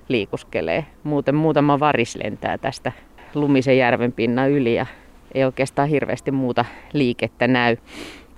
liikuskelee. 0.09 0.85
Muuten 1.03 1.35
muutama 1.35 1.81
varis 1.81 2.17
lentää 2.17 2.59
tästä 2.59 2.93
lumisen 3.35 3.79
järven 3.79 4.13
pinnan 4.13 4.51
yli 4.51 4.75
ja 4.75 4.87
ei 5.35 5.45
oikeastaan 5.45 5.89
hirveästi 5.89 6.31
muuta 6.31 6.65
liikettä 6.93 7.49
näy. 7.49 7.77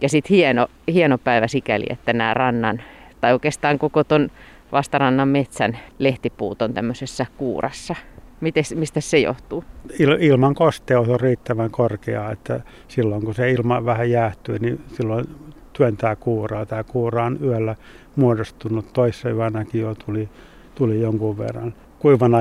Ja 0.00 0.08
sitten 0.08 0.36
hieno, 0.36 0.66
hieno 0.92 1.18
päivä 1.18 1.48
sikäli, 1.48 1.84
että 1.90 2.12
nämä 2.12 2.34
rannan, 2.34 2.82
tai 3.20 3.32
oikeastaan 3.32 3.78
koko 3.78 4.04
ton 4.04 4.30
vastarannan 4.72 5.28
metsän 5.28 5.78
lehtipuut 5.98 6.62
on 6.62 6.74
tämmöisessä 6.74 7.26
kuurassa. 7.36 7.94
Mites, 8.40 8.74
mistä 8.74 9.00
se 9.00 9.18
johtuu? 9.18 9.64
Il, 9.98 10.16
ilman 10.20 10.54
kosteus 10.54 11.08
on 11.08 11.20
riittävän 11.20 11.70
korkea, 11.70 12.30
että 12.30 12.60
silloin 12.88 13.24
kun 13.24 13.34
se 13.34 13.50
ilma 13.50 13.84
vähän 13.84 14.10
jäähtyy, 14.10 14.58
niin 14.58 14.80
silloin 14.92 15.24
työntää 15.72 16.16
kuuraa. 16.16 16.66
Tämä 16.66 16.84
kuura 16.84 17.24
on 17.24 17.38
yöllä 17.42 17.76
muodostunut, 18.16 18.92
toissa 18.92 19.30
yönäkin 19.30 19.80
jo 19.80 19.94
tuli, 19.94 20.28
tuli 20.74 21.00
jonkun 21.00 21.38
verran 21.38 21.74
kuivana 21.98 22.38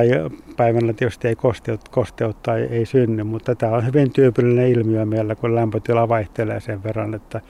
päivänä 0.57 0.93
tietysti 0.93 1.27
ei 1.27 1.35
kosteutta, 1.35 1.91
kosteutta 1.91 2.57
ei, 2.57 2.65
ei 2.65 2.85
synny, 2.85 3.23
mutta 3.23 3.55
tämä 3.55 3.71
on 3.71 3.85
hyvin 3.85 4.11
tyypillinen 4.13 4.67
ilmiö 4.67 5.05
meillä, 5.05 5.35
kun 5.35 5.55
lämpötila 5.55 6.09
vaihtelee 6.09 6.59
sen 6.59 6.83
verran, 6.83 7.13
että 7.13 7.41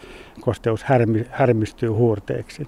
kosteus 0.42 0.84
härmi, 0.84 1.26
härmistyy 1.32 1.90
huurteeksi. 1.90 2.68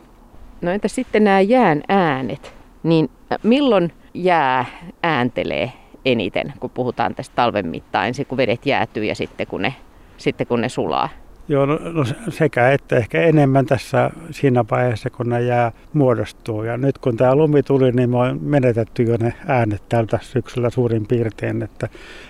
No 0.62 0.72
entä 0.72 0.88
sitten 0.88 1.24
nämä 1.24 1.42
jään 1.42 1.82
äänet, 1.90 2.54
niin 2.84 3.10
milloin 3.44 3.92
jää 4.14 4.66
ääntelee 5.04 5.72
eniten, 6.06 6.54
kun 6.60 6.70
puhutaan 6.70 7.16
tästä 7.16 7.36
talven 7.36 7.68
mittaan, 7.68 8.08
ensin 8.08 8.26
kun 8.26 8.38
vedet 8.38 8.66
jäätyy 8.66 9.06
ja 9.06 9.16
sitten 9.16 9.48
kun 9.48 9.62
ne, 9.62 9.74
sitten 10.18 10.48
kun 10.48 10.62
ne 10.62 10.70
sulaa? 10.70 11.10
Joo, 11.50 11.66
no, 11.66 11.80
no 11.94 12.06
sekä 12.30 12.72
että 12.72 12.96
ehkä 12.96 13.22
enemmän 13.22 13.66
tässä 13.66 14.10
siinä 14.32 14.66
vaiheessa, 14.72 15.10
kun 15.10 15.30
ne 15.30 15.42
jää 15.42 15.72
muodostuu. 15.94 16.64
Ja 16.64 16.78
nyt 16.78 16.98
kun 16.98 17.18
tämä 17.18 17.36
lumi 17.36 17.64
tuli, 17.64 17.92
niin 17.92 18.10
me 18.10 18.18
on 18.18 18.40
menetetty 18.42 19.04
jo 19.04 19.18
ne 19.20 19.34
äänet 19.48 19.84
tältä 19.90 20.20
syksyllä 20.22 20.70
suurin 20.70 21.08
piirtein. 21.08 21.62
Että 21.62 21.90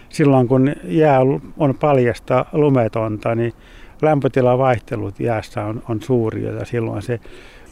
silloin 0.10 0.48
kun 0.48 0.76
jää 0.84 1.20
on 1.58 1.76
paljasta 1.80 2.46
lumetonta, 2.54 3.36
niin 3.36 3.54
lämpötilavaihtelut 4.02 5.20
jäässä 5.20 5.66
on, 5.66 5.84
on 5.90 6.02
suuria 6.02 6.52
ja 6.52 6.66
silloin 6.66 7.02
se 7.02 7.20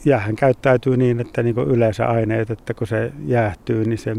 jäähän 0.04 0.36
käyttäytyy 0.36 0.96
niin, 0.96 1.20
että 1.20 1.42
niin 1.42 1.54
kuin 1.54 1.68
yleensä 1.68 2.06
aineet, 2.06 2.50
että 2.50 2.74
kun 2.74 2.86
se 2.86 3.12
jäähtyy, 3.24 3.84
niin 3.84 3.98
se 3.98 4.16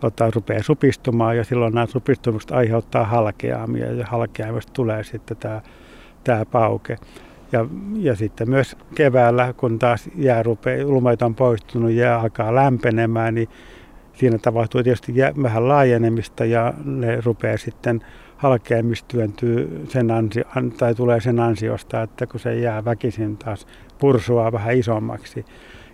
tota, 0.00 0.30
rupeaa 0.34 0.62
supistumaan 0.62 1.36
ja 1.36 1.44
silloin 1.44 1.74
nämä 1.74 1.86
supistumukset 1.86 2.52
aiheuttaa 2.52 3.04
halkeamia 3.04 3.92
ja 3.92 4.06
halkeamista 4.06 4.72
tulee 4.72 5.04
sitten 5.04 5.36
tämä 5.36 5.60
tämä 6.26 6.44
pauke. 6.44 6.96
Ja, 7.52 7.66
ja 7.96 8.16
sitten 8.16 8.50
myös 8.50 8.76
keväällä, 8.94 9.54
kun 9.56 9.78
taas 9.78 10.10
jää 10.16 10.42
rupeaa, 10.42 10.86
lumet 10.86 11.22
on 11.22 11.34
poistunut, 11.34 11.90
jää 11.90 12.20
alkaa 12.20 12.54
lämpenemään, 12.54 13.34
niin 13.34 13.48
siinä 14.12 14.38
tapahtuu 14.38 14.82
tietysti 14.82 15.12
vähän 15.42 15.68
laajenemista 15.68 16.44
ja 16.44 16.74
ne 16.84 17.20
rupeaa 17.20 17.56
sitten 17.56 18.00
halkeamista 18.36 19.08
työntyy 19.08 19.84
sen 19.88 20.10
ansio, 20.10 20.44
tai 20.78 20.94
tulee 20.94 21.20
sen 21.20 21.40
ansiosta, 21.40 22.02
että 22.02 22.26
kun 22.26 22.40
se 22.40 22.54
jää 22.54 22.84
väkisin 22.84 23.36
taas 23.36 23.66
pursua 23.98 24.52
vähän 24.52 24.76
isommaksi. 24.76 25.44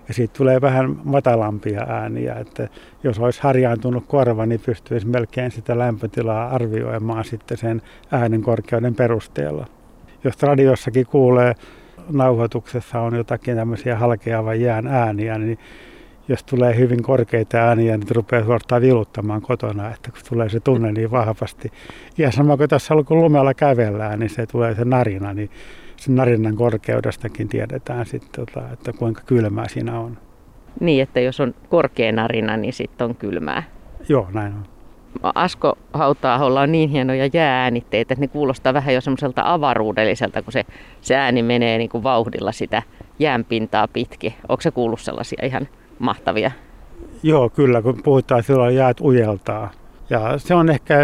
Ja 0.08 0.14
siitä 0.14 0.34
tulee 0.38 0.60
vähän 0.60 0.96
matalampia 1.04 1.86
ääniä, 1.88 2.34
että 2.34 2.68
jos 3.04 3.18
olisi 3.18 3.42
harjaantunut 3.42 4.04
korva, 4.06 4.46
niin 4.46 4.60
pystyisi 4.66 5.06
melkein 5.06 5.50
sitä 5.50 5.78
lämpötilaa 5.78 6.48
arvioimaan 6.48 7.24
sitten 7.24 7.56
sen 7.56 7.82
äänen 8.10 8.42
korkeuden 8.42 8.94
perusteella 8.94 9.66
jos 10.24 10.42
radiossakin 10.42 11.06
kuulee, 11.06 11.54
nauhoituksessa 12.10 13.00
on 13.00 13.14
jotakin 13.14 13.56
tämmöisiä 13.56 13.96
halkeavan 13.96 14.60
jään 14.60 14.86
ääniä, 14.86 15.38
niin 15.38 15.58
jos 16.28 16.44
tulee 16.44 16.76
hyvin 16.76 17.02
korkeita 17.02 17.58
ääniä, 17.58 17.96
niin 17.96 18.16
rupeaa 18.16 18.44
suorastaan 18.44 18.82
viluttamaan 18.82 19.42
kotona, 19.42 19.90
että 19.94 20.10
kun 20.10 20.20
tulee 20.28 20.48
se 20.48 20.60
tunne 20.60 20.92
niin 20.92 21.10
vahvasti. 21.10 21.72
Ja 22.18 22.30
sama 22.30 22.56
kuin 22.56 22.68
tässä 22.68 22.94
kun 23.06 23.20
lumella 23.20 23.54
kävellään, 23.54 24.18
niin 24.18 24.30
se 24.30 24.46
tulee 24.46 24.74
se 24.74 24.84
narina, 24.84 25.34
niin 25.34 25.50
sen 25.96 26.14
narinan 26.14 26.56
korkeudestakin 26.56 27.48
tiedetään 27.48 28.06
sitten, 28.06 28.46
tota, 28.46 28.72
että 28.72 28.92
kuinka 28.92 29.22
kylmää 29.26 29.68
siinä 29.68 30.00
on. 30.00 30.18
Niin, 30.80 31.02
että 31.02 31.20
jos 31.20 31.40
on 31.40 31.54
korkea 31.68 32.12
narina, 32.12 32.56
niin 32.56 32.72
sitten 32.72 33.04
on 33.04 33.14
kylmää. 33.14 33.62
Joo, 34.08 34.28
näin 34.32 34.52
on. 34.52 34.71
Asko 35.34 35.78
Hautaaholla 35.92 36.60
on 36.60 36.72
niin 36.72 36.90
hienoja 36.90 37.28
jäääänitteitä, 37.32 38.14
että 38.14 38.24
ne 38.24 38.28
kuulostaa 38.28 38.74
vähän 38.74 38.94
jo 38.94 39.00
semmoiselta 39.00 39.42
avaruudelliselta, 39.44 40.42
kun 40.42 40.52
se, 40.52 40.64
se 41.00 41.16
ääni 41.16 41.42
menee 41.42 41.78
niin 41.78 41.90
kuin 41.90 42.04
vauhdilla 42.04 42.52
sitä 42.52 42.82
jäänpintaa 43.18 43.88
pitkin. 43.88 44.34
Onko 44.48 44.60
se 44.60 44.70
kuullut 44.70 45.00
sellaisia 45.00 45.46
ihan 45.46 45.68
mahtavia? 45.98 46.50
Joo, 47.22 47.48
kyllä, 47.48 47.82
kun 47.82 48.00
puhutaan 48.04 48.42
silloin 48.42 48.74
jäät 48.74 49.00
ujeltaa. 49.00 49.70
Ja 50.10 50.38
se 50.38 50.54
on 50.54 50.70
ehkä, 50.70 50.94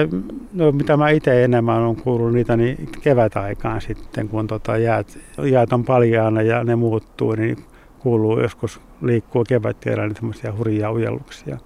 no, 0.53 0.73
mitä 0.73 0.97
mä 0.97 1.11
itse 1.11 1.45
enemmän 1.45 1.83
on 1.83 1.97
kuullut 1.97 2.33
niitä 2.33 2.57
niin 2.57 2.89
kevätaikaan 3.03 3.81
sitten, 3.81 4.29
kun 4.29 4.47
tota 4.47 4.77
jäät, 4.77 5.19
jäät 5.51 5.73
on 5.73 5.85
paljaana 5.85 6.43
ja 6.43 6.65
ne 6.65 6.77
muuttuu, 6.77 7.35
niin 7.35 7.57
kuuluu 7.99 8.41
joskus 8.41 8.81
liikkuu 9.03 9.45
kevättiellä 9.49 10.07
niin 10.07 10.17
semmoisia 10.17 10.53
hurjia 10.59 10.93
ujelluksia. 10.93 11.59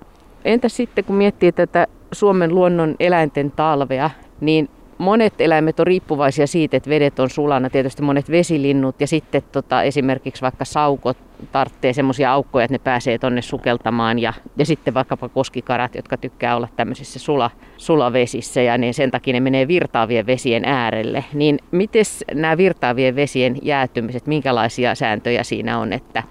Entä 0.44 0.68
sitten, 0.68 1.04
kun 1.04 1.16
miettii 1.16 1.52
tätä 1.52 1.86
Suomen 2.12 2.54
luonnon 2.54 2.94
eläinten 3.00 3.50
talvea, 3.50 4.10
niin 4.40 4.68
monet 4.98 5.40
eläimet 5.40 5.80
on 5.80 5.86
riippuvaisia 5.86 6.46
siitä, 6.46 6.76
että 6.76 6.90
vedet 6.90 7.18
on 7.18 7.30
sulana. 7.30 7.70
Tietysti 7.70 8.02
monet 8.02 8.30
vesilinnut 8.30 9.00
ja 9.00 9.06
sitten 9.06 9.42
tota, 9.52 9.82
esimerkiksi 9.82 10.42
vaikka 10.42 10.64
saukot 10.64 11.16
tarvitsee 11.52 11.92
semmoisia 11.92 12.32
aukkoja, 12.32 12.64
että 12.64 12.74
ne 12.74 12.78
pääsee 12.78 13.18
tonne 13.18 13.42
sukeltamaan. 13.42 14.18
Ja, 14.18 14.32
ja 14.56 14.66
sitten 14.66 14.94
vaikkapa 14.94 15.28
koskikarat, 15.28 15.94
jotka 15.94 16.16
tykkää 16.16 16.56
olla 16.56 16.68
tämmöisissä 16.76 17.18
sula, 17.18 17.50
sulavesissä 17.76 18.62
ja 18.62 18.78
niin 18.78 18.94
sen 18.94 19.10
takia 19.10 19.32
ne 19.32 19.40
menee 19.40 19.68
virtaavien 19.68 20.26
vesien 20.26 20.64
äärelle. 20.64 21.24
Niin 21.34 21.58
miten 21.70 22.04
nämä 22.34 22.56
virtaavien 22.56 23.16
vesien 23.16 23.56
jäätymiset, 23.62 24.26
minkälaisia 24.26 24.94
sääntöjä 24.94 25.42
siinä 25.42 25.78
on, 25.78 25.92
että 25.92 26.22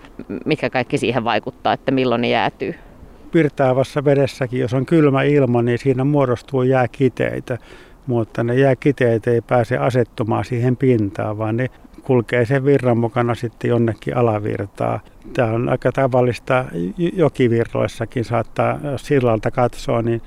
mitkä 0.46 0.70
kaikki 0.70 0.98
siihen 0.98 1.24
vaikuttaa, 1.24 1.74
että 1.74 1.92
milloin 1.92 2.22
ne 2.22 2.30
jäätyy? 2.30 2.76
Virtaavassa 3.34 4.06
vedessäkin, 4.06 4.60
jos 4.60 4.74
on 4.74 4.86
kylmä 4.86 5.24
ilma, 5.24 5.62
niin 5.62 5.80
siinä 5.80 6.04
muodostuu 6.04 6.64
jääkiteitä, 6.64 7.58
mutta 8.08 8.44
ne 8.44 8.56
jääkiteet 8.56 9.28
ei 9.28 9.42
pääse 9.42 9.78
asettumaan 9.78 10.46
siihen 10.46 10.78
pintaan, 10.78 11.38
vaan 11.38 11.58
ne 11.58 11.70
kulkee 12.02 12.46
sen 12.46 12.66
virran 12.66 12.98
mukana 12.98 13.36
sitten 13.36 13.70
jonnekin 13.70 14.18
alavirtaa. 14.18 15.00
Tämä 15.34 15.52
on 15.52 15.70
aika 15.70 15.92
tavallista 15.92 16.66
jokivirroissakin, 17.14 18.26
saattaa 18.26 18.80
sillalta 18.96 19.52
katsoa, 19.52 20.02
niin 20.02 20.22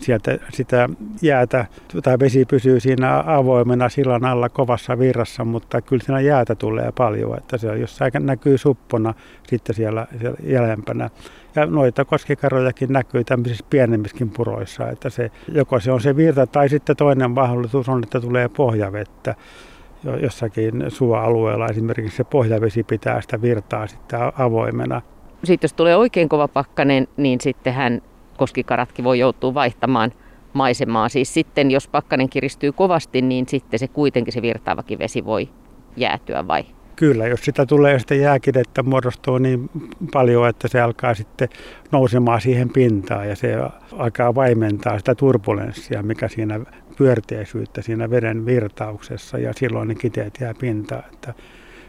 sieltä 0.00 0.38
sitä 0.52 0.88
jäätä 1.22 1.66
tai 2.02 2.18
vesi 2.18 2.44
pysyy 2.44 2.80
siinä 2.80 3.24
avoimena 3.26 3.88
sillan 3.88 4.24
alla 4.24 4.48
kovassa 4.48 4.98
virrassa, 4.98 5.44
mutta 5.44 5.80
kyllä 5.80 6.04
siinä 6.04 6.20
jäätä 6.20 6.54
tulee 6.54 6.92
paljon, 6.96 7.38
että 7.38 7.58
se 7.58 7.78
jossain 7.78 8.12
näkyy 8.20 8.58
suppona 8.58 9.14
sitten 9.48 9.74
siellä, 9.74 10.06
siellä 10.20 10.38
jäljempänä. 10.42 11.10
Ja 11.56 11.66
noita 11.66 12.04
koskikarojakin 12.04 12.92
näkyy 12.92 13.24
tämmöisissä 13.24 13.64
pienemmissäkin 13.70 14.30
puroissa, 14.30 14.88
että 14.88 15.10
se, 15.10 15.30
joko 15.48 15.80
se 15.80 15.92
on 15.92 16.00
se 16.00 16.16
virta 16.16 16.46
tai 16.46 16.68
sitten 16.68 16.96
toinen 16.96 17.30
mahdollisuus 17.30 17.88
on, 17.88 18.02
että 18.02 18.20
tulee 18.20 18.48
pohjavettä 18.48 19.34
jossakin 20.20 20.84
suoalueella 20.88 21.66
esimerkiksi 21.66 22.16
se 22.16 22.24
pohjavesi 22.24 22.82
pitää 22.82 23.20
sitä 23.20 23.42
virtaa 23.42 23.86
sitten 23.86 24.20
avoimena. 24.38 25.02
Sitten 25.44 25.64
jos 25.64 25.72
tulee 25.72 25.96
oikein 25.96 26.28
kova 26.28 26.48
pakkanen, 26.48 27.08
niin 27.16 27.40
sitten 27.40 27.72
hän 27.72 28.02
koskikaratkin 28.36 29.04
voi 29.04 29.18
joutua 29.18 29.54
vaihtamaan 29.54 30.12
maisemaa. 30.52 31.08
Siis 31.08 31.34
sitten 31.34 31.70
jos 31.70 31.88
pakkanen 31.88 32.28
kiristyy 32.28 32.72
kovasti, 32.72 33.22
niin 33.22 33.48
sitten 33.48 33.78
se 33.78 33.88
kuitenkin 33.88 34.32
se 34.32 34.42
virtaavakin 34.42 34.98
vesi 34.98 35.24
voi 35.24 35.48
jäätyä 35.96 36.48
vai 36.48 36.64
Kyllä, 36.96 37.26
jos 37.26 37.40
sitä 37.40 37.66
tulee 37.66 37.98
sitä 37.98 38.14
jääkidettä 38.14 38.82
muodostuu 38.82 39.38
niin 39.38 39.70
paljon, 40.12 40.48
että 40.48 40.68
se 40.68 40.80
alkaa 40.80 41.14
sitten 41.14 41.48
nousemaan 41.92 42.40
siihen 42.40 42.70
pintaan 42.70 43.28
ja 43.28 43.36
se 43.36 43.56
alkaa 43.98 44.34
vaimentaa 44.34 44.98
sitä 44.98 45.14
turbulenssia, 45.14 46.02
mikä 46.02 46.28
siinä 46.28 46.60
pyörteisyyttä 46.96 47.82
siinä 47.82 48.10
veden 48.10 48.46
virtauksessa 48.46 49.38
ja 49.38 49.52
silloin 49.56 49.88
ne 49.88 49.94
kiteet 49.94 50.38
jää 50.40 50.54
pintaan. 50.60 51.04
Että, 51.12 51.34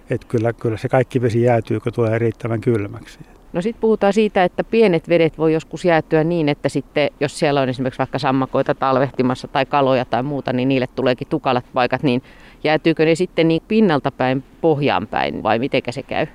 että 0.10 0.28
kyllä, 0.28 0.54
kyllä 0.54 0.78
se 0.78 0.90
kaikki 0.90 1.22
vesi 1.22 1.42
jäätyy, 1.42 1.80
kun 1.80 1.94
tulee 1.94 2.20
riittävän 2.20 2.62
kylmäksi. 2.62 3.20
No 3.54 3.62
sitten 3.62 3.82
puhutaan 3.82 4.14
siitä, 4.14 4.44
että 4.44 4.64
pienet 4.64 5.10
vedet 5.10 5.38
voi 5.38 5.54
joskus 5.54 5.86
jäätyä 5.86 6.24
niin, 6.24 6.50
että 6.50 6.70
sitten 6.70 7.10
jos 7.20 7.40
siellä 7.40 7.62
on 7.62 7.70
esimerkiksi 7.70 7.98
vaikka 7.98 8.20
sammakoita 8.20 8.76
talvehtimassa 8.76 9.48
tai 9.48 9.66
kaloja 9.66 10.06
tai 10.06 10.24
muuta, 10.24 10.54
niin 10.54 10.68
niille 10.68 10.88
tuleekin 10.96 11.28
tukalat 11.28 11.66
paikat, 11.74 12.04
niin 12.04 12.24
jäätyykö 12.64 13.06
ne 13.06 13.16
sitten 13.16 13.48
niin 13.48 13.62
pinnalta 13.68 14.12
päin 14.12 14.44
pohjaan 14.62 15.08
päin 15.08 15.44
vai 15.44 15.60
miten 15.60 15.82
se 15.90 16.04
käy? 16.04 16.28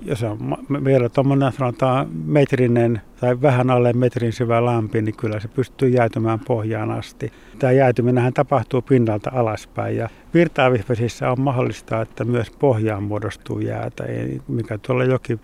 Jos 0.00 0.22
on 0.22 0.38
vielä 0.84 1.08
tuommoinen 1.08 1.52
sanotaan 1.52 2.08
metrinen 2.24 3.00
tai 3.20 3.42
vähän 3.42 3.70
alle 3.70 3.92
metrin 3.92 4.32
syvä 4.32 4.64
lampi, 4.64 5.02
niin 5.02 5.16
kyllä 5.16 5.40
se 5.40 5.48
pystyy 5.48 5.88
jäätymään 5.88 6.40
pohjaan 6.40 6.90
asti. 6.90 7.32
Tämä 7.58 7.72
jäätyminen 7.72 8.32
tapahtuu 8.32 8.82
pinnalta 8.82 9.30
alaspäin 9.34 9.96
ja 9.96 10.08
virtaavissa 10.34 11.30
on 11.30 11.40
mahdollista, 11.40 12.00
että 12.00 12.24
myös 12.24 12.50
pohjaan 12.50 13.02
muodostuu 13.02 13.60
jäätä, 13.60 14.04
mikä 14.48 14.78
tuolla 14.78 15.04
joki 15.04 15.38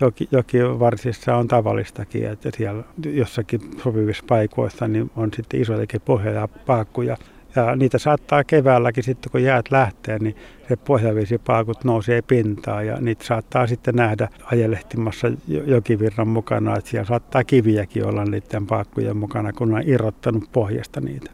joki, 0.00 0.28
jokivarsissa 0.30 1.36
on 1.36 1.48
tavallistakin, 1.48 2.26
että 2.26 2.50
siellä 2.56 2.82
jossakin 3.04 3.60
sopivissa 3.82 4.24
paikoissa 4.28 4.88
niin 4.88 5.10
on 5.16 5.30
sitten 5.36 5.60
isojakin 5.60 6.00
pohja- 6.00 6.32
ja 6.32 6.48
paakkuja. 6.48 7.16
Ja 7.56 7.76
niitä 7.76 7.98
saattaa 7.98 8.44
keväälläkin 8.44 9.04
sitten, 9.04 9.32
kun 9.32 9.42
jäät 9.42 9.70
lähtee, 9.70 10.18
niin 10.18 10.36
se 10.68 10.76
pohjavesipaakut 10.76 11.84
nousee 11.84 12.22
pintaan 12.22 12.86
ja 12.86 12.96
niitä 13.00 13.24
saattaa 13.24 13.66
sitten 13.66 13.94
nähdä 13.94 14.28
ajelehtimassa 14.52 15.32
jokivirran 15.46 16.28
mukana. 16.28 16.76
Että 16.76 16.90
siellä 16.90 17.06
saattaa 17.06 17.44
kiviäkin 17.44 18.06
olla 18.06 18.24
niiden 18.24 18.66
paakkujen 18.66 19.16
mukana, 19.16 19.52
kun 19.52 19.74
on 19.74 19.82
irrottanut 19.86 20.44
pohjasta 20.52 21.00
niitä. 21.00 21.30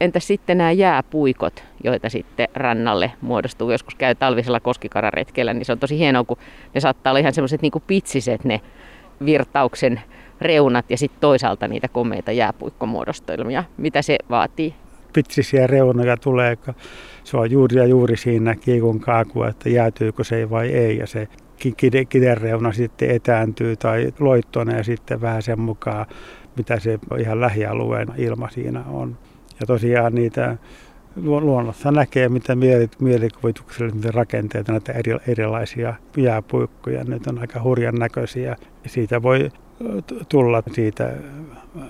Entä 0.00 0.20
sitten 0.20 0.58
nämä 0.58 0.72
jääpuikot, 0.72 1.64
joita 1.84 2.08
sitten 2.08 2.48
rannalle 2.54 3.12
muodostuu, 3.20 3.70
joskus 3.70 3.94
käy 3.94 4.14
talvisella 4.14 4.60
koskikararetkellä, 4.60 5.54
niin 5.54 5.64
se 5.64 5.72
on 5.72 5.78
tosi 5.78 5.98
hienoa, 5.98 6.24
kun 6.24 6.36
ne 6.74 6.80
saattaa 6.80 7.10
olla 7.10 7.18
ihan 7.18 7.34
semmoiset 7.34 7.62
niin 7.62 7.72
pitsiset 7.86 8.44
ne 8.44 8.60
virtauksen 9.24 10.00
reunat 10.40 10.90
ja 10.90 10.98
sitten 10.98 11.20
toisaalta 11.20 11.68
niitä 11.68 11.88
komeita 11.88 12.32
jääpuikkomuodostelmia. 12.32 13.64
Mitä 13.76 14.02
se 14.02 14.18
vaatii? 14.30 14.74
Pitsisiä 15.12 15.66
reunoja 15.66 16.16
tulee, 16.16 16.58
se 17.24 17.36
on 17.36 17.50
juuri 17.50 17.76
ja 17.76 17.86
juuri 17.86 18.16
siinä 18.16 18.54
kiikun 18.54 19.00
kaakua, 19.00 19.48
että 19.48 19.68
jäätyykö 19.68 20.24
se 20.24 20.50
vai 20.50 20.68
ei. 20.68 20.98
Ja 20.98 21.06
se 21.06 21.28
kidereuna 22.08 22.72
sitten 22.72 23.10
etääntyy 23.10 23.76
tai 23.76 24.12
loittonee 24.18 24.84
sitten 24.84 25.20
vähän 25.20 25.42
sen 25.42 25.60
mukaan, 25.60 26.06
mitä 26.56 26.78
se 26.78 26.98
ihan 27.18 27.40
lähialueen 27.40 28.08
ilma 28.16 28.48
siinä 28.50 28.84
on. 28.84 29.18
Ja 29.60 29.66
tosiaan 29.66 30.14
niitä 30.14 30.56
luonnossa 31.16 31.90
näkee, 31.90 32.28
mitä 32.28 32.56
mielikuvituksellisia 33.00 34.10
rakenteita, 34.10 34.72
näitä 34.72 34.92
eri, 34.92 35.16
erilaisia 35.26 35.94
jääpuikkoja. 36.16 37.04
Ne 37.04 37.20
on 37.26 37.38
aika 37.38 37.62
hurjan 37.62 37.94
näköisiä. 37.94 38.56
Siitä 38.86 39.22
voi 39.22 39.50
tulla 40.28 40.62
siitä 40.72 41.12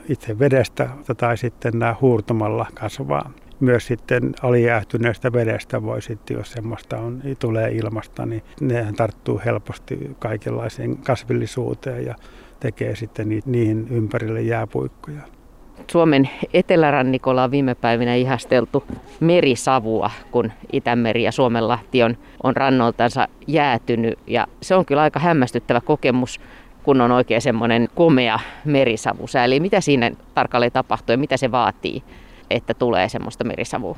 itse 0.09 0.39
vedestä 0.39 0.89
tai 1.17 1.37
sitten 1.37 1.79
nämä 1.79 1.97
huurtumalla 2.01 2.67
kasvaa. 2.75 3.31
Myös 3.61 3.87
sitten 3.87 4.35
alijäähtyneestä 4.43 5.33
vedestä 5.33 5.83
voi 5.83 6.03
sitten, 6.03 6.37
jos 6.37 6.53
semmoista 6.53 6.99
on, 6.99 7.23
tulee 7.39 7.71
ilmasta, 7.71 8.27
niin 8.27 8.43
ne 8.61 8.87
tarttuu 8.97 9.41
helposti 9.45 10.17
kaikenlaiseen 10.19 10.97
kasvillisuuteen 10.97 12.07
ja 12.07 12.15
tekee 12.61 12.97
sitten 12.97 13.43
niihin 13.47 13.87
ympärille 13.91 14.43
jääpuikkoja. 14.43 15.21
Suomen 15.91 16.31
etelärannikolla 16.55 17.45
on 17.45 17.51
viime 17.51 17.75
päivinä 17.75 18.15
ihasteltu 18.15 18.85
merisavua, 19.21 20.11
kun 20.31 20.53
Itämeri 20.73 21.23
ja 21.23 21.33
Suomenlahti 21.33 22.03
on, 22.03 22.17
on 22.43 22.57
rannoltansa 22.57 23.29
jäätynyt. 23.47 24.19
Ja 24.27 24.47
se 24.63 24.75
on 24.75 24.85
kyllä 24.85 25.03
aika 25.03 25.21
hämmästyttävä 25.21 25.81
kokemus, 25.81 26.41
kun 26.83 27.01
on 27.01 27.11
oikein 27.11 27.41
semmoinen 27.41 27.89
komea 27.95 28.39
merisavusää. 28.65 29.45
Eli 29.45 29.61
mitä 29.61 29.81
siinä 29.81 30.11
tarkalleen 30.35 30.73
tapahtuu 30.73 31.13
ja 31.13 31.19
mitä 31.19 31.37
se 31.37 31.53
vaatii, 31.53 32.03
että 32.51 32.75
tulee 32.75 33.09
semmoista 33.09 33.45
merisavua? 33.45 33.97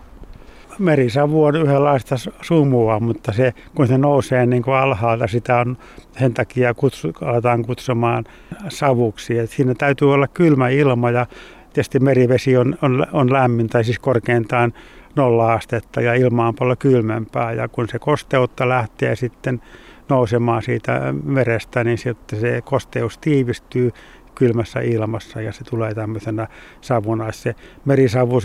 merisavu 0.79 1.45
on 1.45 1.57
yhdenlaista 1.57 2.17
sumua, 2.43 3.01
mutta 3.01 3.33
se, 3.33 3.55
kun 3.75 3.87
se 3.87 3.99
nousee 3.99 4.47
niin 4.47 4.63
kuin 4.63 4.77
alhaalta, 4.77 5.27
sitä 5.27 5.59
on 5.59 5.79
sen 6.19 6.35
takia 6.35 6.75
kutsu, 6.75 7.13
aletaan 7.21 7.65
kutsumaan 7.65 8.25
savuksi. 8.69 9.39
Et 9.39 9.51
siinä 9.51 9.75
täytyy 9.75 10.15
olla 10.15 10.29
kylmä 10.29 10.69
ilma 10.69 11.11
ja 11.11 11.27
Tietysti 11.75 12.01
merivesi 12.01 12.57
on, 12.57 12.79
on, 12.83 13.07
on 13.13 13.33
lämmin 13.33 13.69
tai 13.69 13.85
siis 13.85 13.99
korkeintaan 13.99 14.73
nolla 15.17 15.53
astetta 15.53 16.01
ja 16.01 16.15
ilma 16.15 16.49
on 16.49 16.55
paljon 16.55 16.79
kylmempää 16.79 17.53
ja 17.53 17.69
kun 17.69 17.89
se 17.89 17.99
kosteutta 17.99 18.69
lähtee 18.69 19.17
sitten 19.17 19.61
nousemaan 20.09 20.63
siitä 20.63 21.15
merestä, 21.25 21.85
niin 21.85 21.99
sitten 21.99 22.41
se 22.41 22.63
kosteus 22.65 23.19
tiivistyy 23.19 23.91
kylmässä 24.35 24.81
ilmassa 24.81 25.41
ja 25.41 25.53
se 25.53 25.65
tulee 25.65 25.95
tämmöisenä 25.95 26.49
savuna. 26.81 27.33
Se 27.33 27.55
merisavu 27.85 28.39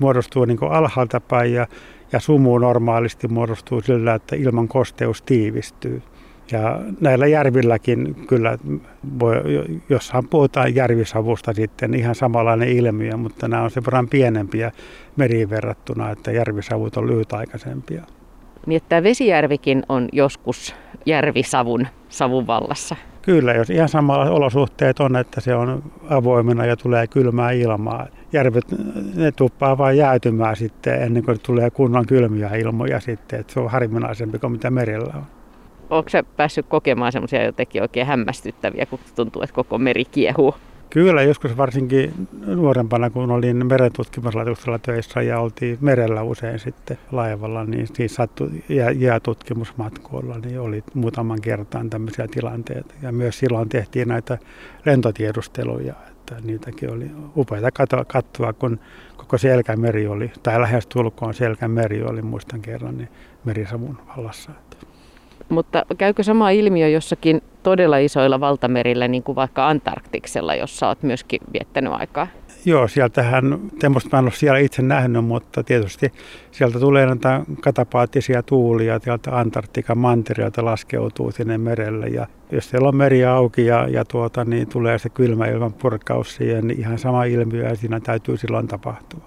muodostuu 0.00 0.44
niin 0.44 0.58
alhaalta 0.70 1.20
päin 1.20 1.52
ja, 1.52 1.66
ja 2.12 2.20
sumu 2.20 2.58
normaalisti 2.58 3.28
muodostuu 3.28 3.80
sillä, 3.80 4.14
että 4.14 4.36
ilman 4.36 4.68
kosteus 4.68 5.22
tiivistyy. 5.22 6.02
Ja 6.52 6.80
näillä 7.00 7.26
järvilläkin 7.26 8.14
kyllä, 8.14 8.58
voi, 9.18 9.36
jossain 9.88 10.28
puhutaan 10.28 10.74
järvisavusta 10.74 11.52
sitten 11.52 11.94
ihan 11.94 12.14
samanlainen 12.14 12.68
ilmiö, 12.68 13.16
mutta 13.16 13.48
nämä 13.48 13.62
on 13.62 13.70
sen 13.70 13.84
verran 13.84 14.08
pienempiä 14.08 14.72
meriin 15.16 15.50
verrattuna, 15.50 16.10
että 16.10 16.32
järvisavut 16.32 16.96
on 16.96 17.06
lyhytaikaisempia. 17.06 18.02
Niin 18.66 18.76
että 18.76 19.02
Vesijärvikin 19.02 19.82
on 19.88 20.08
joskus 20.12 20.74
järvisavun 21.06 21.86
savun 22.08 22.46
vallassa. 22.46 22.96
Kyllä, 23.22 23.52
jos 23.52 23.70
ihan 23.70 23.88
samalla 23.88 24.30
olosuhteet 24.30 25.00
on, 25.00 25.16
että 25.16 25.40
se 25.40 25.54
on 25.54 25.82
avoimena 26.10 26.66
ja 26.66 26.76
tulee 26.76 27.06
kylmää 27.06 27.50
ilmaa. 27.50 28.06
Järvet, 28.32 28.64
ne 29.14 29.32
tuppaa 29.32 29.78
vain 29.78 29.96
jäätymään 29.96 30.56
sitten 30.56 31.02
ennen 31.02 31.24
kuin 31.24 31.40
tulee 31.46 31.70
kunnon 31.70 32.06
kylmiä 32.06 32.48
ilmoja 32.48 33.00
sitten, 33.00 33.40
että 33.40 33.52
se 33.52 33.60
on 33.60 33.70
harvinaisempi 33.70 34.38
kuin 34.38 34.52
mitä 34.52 34.70
merellä 34.70 35.12
on. 35.16 35.22
Onko 35.90 36.08
sä 36.08 36.24
päässyt 36.36 36.66
kokemaan 36.68 37.12
semmoisia 37.12 37.44
jotenkin 37.44 37.82
oikein 37.82 38.06
hämmästyttäviä, 38.06 38.86
kun 38.86 38.98
tuntuu, 39.16 39.42
että 39.42 39.54
koko 39.54 39.78
meri 39.78 40.04
kiehuu? 40.04 40.54
Kyllä, 40.96 41.22
joskus 41.22 41.56
varsinkin 41.56 42.28
nuorempana, 42.46 43.10
kun 43.10 43.30
olin 43.30 43.66
merentutkimuslaitoksella 43.66 44.78
töissä 44.78 45.22
ja 45.22 45.40
oltiin 45.40 45.78
merellä 45.80 46.22
usein 46.22 46.58
sitten 46.58 46.98
laivalla, 47.12 47.64
niin 47.64 47.86
siis 47.94 48.14
sattui 48.14 48.48
jäätutkimusmatkoilla, 48.98 50.38
niin 50.38 50.60
oli 50.60 50.84
muutaman 50.94 51.40
kertaan 51.40 51.90
tämmöisiä 51.90 52.26
tilanteita. 52.30 52.94
Ja 53.02 53.12
myös 53.12 53.38
silloin 53.38 53.68
tehtiin 53.68 54.08
näitä 54.08 54.38
lentotiedusteluja, 54.84 55.94
että 56.08 56.36
niitäkin 56.44 56.92
oli 56.92 57.10
upeita 57.36 57.70
katsoa, 58.06 58.52
kun 58.52 58.80
koko 59.16 59.38
Selkämeri 59.38 60.06
oli, 60.06 60.30
tai 60.42 60.60
lähes 60.60 60.86
tulkoon 60.86 61.34
Selkämeri 61.34 62.02
oli, 62.02 62.22
muistan 62.22 62.60
kerran, 62.60 62.98
niin 62.98 63.08
merisavun 63.44 63.98
vallassa. 64.16 64.52
Mutta 65.48 65.82
käykö 65.98 66.22
sama 66.22 66.50
ilmiö 66.50 66.88
jossakin 66.88 67.42
todella 67.62 67.98
isoilla 67.98 68.40
valtamerillä, 68.40 69.08
niin 69.08 69.22
kuin 69.22 69.36
vaikka 69.36 69.68
Antarktiksella, 69.68 70.54
jossa 70.54 70.88
olet 70.88 71.02
myöskin 71.02 71.40
viettänyt 71.52 71.92
aikaa? 71.92 72.26
Joo, 72.64 72.88
sieltähän, 72.88 73.58
semmoista 73.78 74.10
mä 74.12 74.18
en 74.18 74.24
ole 74.24 74.32
siellä 74.32 74.58
itse 74.58 74.82
nähnyt, 74.82 75.24
mutta 75.24 75.62
tietysti 75.62 76.12
sieltä 76.50 76.80
tulee 76.80 77.06
näitä 77.06 77.40
katapaattisia 77.60 78.42
tuulia, 78.42 78.98
sieltä 78.98 79.38
Antarktikan 79.38 79.98
mantereelta 79.98 80.64
laskeutuu 80.64 81.30
sinne 81.30 81.58
merelle. 81.58 82.06
Ja 82.06 82.26
jos 82.52 82.70
siellä 82.70 82.88
on 82.88 82.96
meri 82.96 83.24
auki 83.24 83.66
ja, 83.66 83.88
ja 83.88 84.04
tuota, 84.04 84.44
niin 84.44 84.68
tulee 84.68 84.98
se 84.98 85.08
kylmä 85.08 85.46
ilman 85.46 85.72
purkaus 85.72 86.36
siihen, 86.36 86.66
niin 86.66 86.80
ihan 86.80 86.98
sama 86.98 87.24
ilmiö 87.24 87.68
ja 87.68 87.76
siinä 87.76 88.00
täytyy 88.00 88.36
silloin 88.36 88.68
tapahtua. 88.68 89.22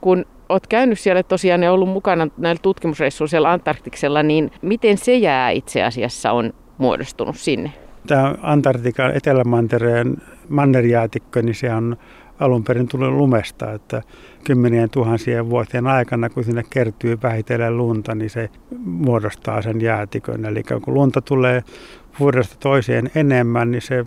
Kun 0.00 0.24
olet 0.52 0.66
käynyt 0.66 0.98
siellä 0.98 1.22
tosiaan 1.22 1.62
ja 1.62 1.72
ollut 1.72 1.88
mukana 1.88 2.28
näillä 2.36 2.60
tutkimusreissuilla 2.62 3.30
siellä 3.30 3.50
Antarktiksella, 3.50 4.22
niin 4.22 4.50
miten 4.62 4.98
se 4.98 5.16
jää 5.16 5.50
itse 5.50 5.82
asiassa 5.82 6.32
on 6.32 6.52
muodostunut 6.78 7.36
sinne? 7.36 7.72
Tämä 8.06 8.34
Antarktikan 8.42 9.16
etelämantereen 9.16 10.16
mannerjäätikkö, 10.48 11.42
niin 11.42 11.54
se 11.54 11.74
on 11.74 11.96
alun 12.40 12.64
perin 12.64 12.88
tullut 12.88 13.12
lumesta, 13.12 13.72
että 13.72 14.02
kymmenien 14.44 14.90
tuhansien 14.90 15.50
vuosien 15.50 15.86
aikana, 15.86 16.30
kun 16.30 16.44
sinne 16.44 16.64
kertyy 16.70 17.18
vähitellen 17.22 17.76
lunta, 17.76 18.14
niin 18.14 18.30
se 18.30 18.50
muodostaa 18.84 19.62
sen 19.62 19.80
jäätikön. 19.80 20.44
Eli 20.44 20.62
kun 20.62 20.94
lunta 20.94 21.20
tulee 21.20 21.62
vuodesta 22.20 22.56
toiseen 22.60 23.10
enemmän, 23.14 23.70
niin 23.70 23.82
se 23.82 24.04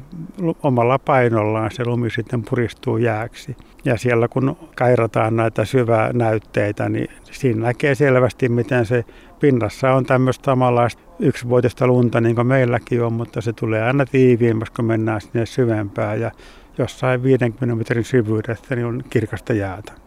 omalla 0.64 1.00
painollaan 1.00 1.72
se 1.72 1.86
lumi 1.86 2.10
sitten 2.10 2.44
puristuu 2.44 2.98
jääksi. 2.98 3.58
Ja 3.86 3.98
siellä 3.98 4.28
kun 4.28 4.58
kairataan 4.76 5.36
näitä 5.36 5.66
syvää 5.66 6.14
näytteitä, 6.14 6.90
niin 6.90 7.08
siinä 7.24 7.62
näkee 7.62 7.96
selvästi, 7.96 8.50
miten 8.50 8.86
se 8.86 9.06
pinnassa 9.40 9.92
on 9.94 10.06
tämmöistä 10.06 10.46
samanlaista 10.46 11.02
yksivuotista 11.20 11.88
lunta, 11.88 12.22
niin 12.22 12.36
kuin 12.36 12.48
meilläkin 12.48 13.04
on, 13.04 13.14
mutta 13.14 13.42
se 13.42 13.54
tulee 13.54 13.84
aina 13.84 14.06
tiiviimmäksi, 14.06 14.74
kun 14.74 14.86
mennään 14.86 15.22
sinne 15.22 15.46
syvempään. 15.46 16.22
Ja 16.22 16.32
jossain 16.78 17.24
50 17.24 17.76
metrin 17.76 18.04
syvyydestä 18.04 18.76
niin 18.76 18.86
on 18.86 19.04
kirkasta 19.10 19.54
jäätä. 19.54 20.05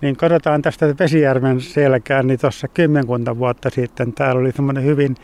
Niin 0.00 0.16
katsotaan 0.16 0.62
tästä 0.62 0.94
Vesijärven 0.98 1.60
selkään, 1.60 2.26
niin 2.26 2.40
tuossa 2.40 2.68
kymmenkunta 2.68 3.38
vuotta 3.38 3.70
sitten 3.70 4.12
täällä 4.12 4.40
oli 4.40 4.52
semmoinen 4.52 4.84
hyvin 4.84 5.16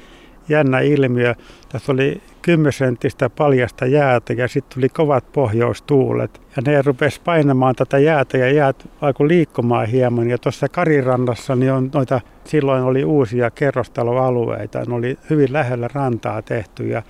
jännä 0.49 0.81
ilmiö. 0.81 1.35
Tässä 1.69 1.93
oli 1.93 2.23
kymmensenttistä 2.43 3.31
paljasta 3.31 3.87
jäätä 3.87 4.33
ja 4.33 4.49
sitten 4.49 4.75
tuli 4.75 4.89
kovat 4.89 5.33
pohjoistuulet. 5.33 6.41
Ja 6.57 6.63
ne 6.67 6.83
rupesi 6.83 7.21
painamaan 7.25 7.75
tätä 7.75 7.99
jäätä 7.99 8.39
ja 8.39 8.51
jäät 8.51 8.89
alkoi 9.01 9.29
liikkumaan 9.29 9.89
hieman. 9.89 10.31
Ja 10.31 10.39
tuossa 10.39 10.69
Karirannassa 10.69 11.57
niin 11.57 11.73
on 11.73 11.91
noita, 11.95 12.21
silloin 12.45 12.83
oli 12.83 13.05
uusia 13.05 13.51
kerrostaloalueita. 13.51 14.85
Ne 14.85 14.95
oli 14.95 15.19
hyvin 15.31 15.53
lähellä 15.53 15.89
rantaa 15.93 16.43
tehty 16.43 16.89
ja 16.89 17.03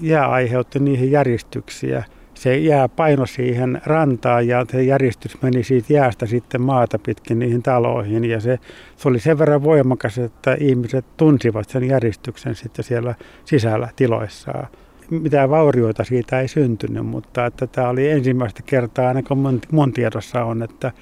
jää 0.00 0.26
aiheutti 0.26 0.78
niihin 0.78 1.10
järjestyksiä 1.10 2.04
se 2.34 2.58
jää 2.58 2.88
paino 2.88 3.26
siihen 3.26 3.80
rantaan 3.86 4.48
ja 4.48 4.66
se 4.72 4.82
järjestys 4.82 5.42
meni 5.42 5.64
siitä 5.64 5.92
jäästä 5.92 6.26
sitten 6.26 6.60
maata 6.60 6.98
pitkin 6.98 7.38
niihin 7.38 7.62
taloihin. 7.62 8.24
Ja 8.24 8.40
se, 8.40 8.58
se 8.96 9.08
oli 9.08 9.20
sen 9.20 9.38
verran 9.38 9.62
voimakas, 9.62 10.18
että 10.18 10.56
ihmiset 10.60 11.04
tunsivat 11.16 11.68
sen 11.68 11.84
järjestyksen 11.84 12.54
sitten 12.54 12.84
siellä 12.84 13.14
sisällä 13.44 13.88
tiloissaan. 13.96 14.68
Mitään 15.10 15.50
vaurioita 15.50 16.04
siitä 16.04 16.40
ei 16.40 16.48
syntynyt, 16.48 17.06
mutta 17.06 17.46
että 17.46 17.66
tämä 17.66 17.88
oli 17.88 18.10
ensimmäistä 18.10 18.62
kertaa, 18.66 19.08
ainakin 19.08 19.38
mun, 19.38 19.60
mun 19.70 19.92
tiedossa 19.92 20.44
on, 20.44 20.62
että 20.62 20.92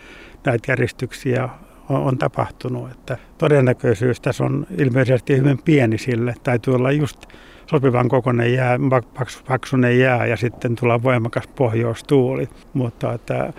näitä 0.47 0.73
järjestyksiä 0.73 1.49
on, 1.89 2.01
on 2.03 2.19
tapahtunut. 2.19 2.91
Että 2.91 3.19
todennäköisyys 3.39 4.21
tässä 4.21 4.45
on 4.45 4.67
ilmeisesti 4.79 5.37
hyvin 5.37 5.59
pieni 5.65 5.99
sille. 5.99 6.35
Täytyy 6.43 6.75
olla 6.75 6.93
just 6.93 7.27
sopivan 7.71 8.09
kokoinen 8.09 8.55
jää, 8.55 8.79
paksunen 9.49 9.99
jää 9.99 10.27
ja 10.27 10.37
sitten 10.37 10.77
tulee 10.77 11.03
voimakas 11.03 11.47
pohjoistuuli. 11.47 12.49
Mutta 12.75 13.13
että 13.13 13.53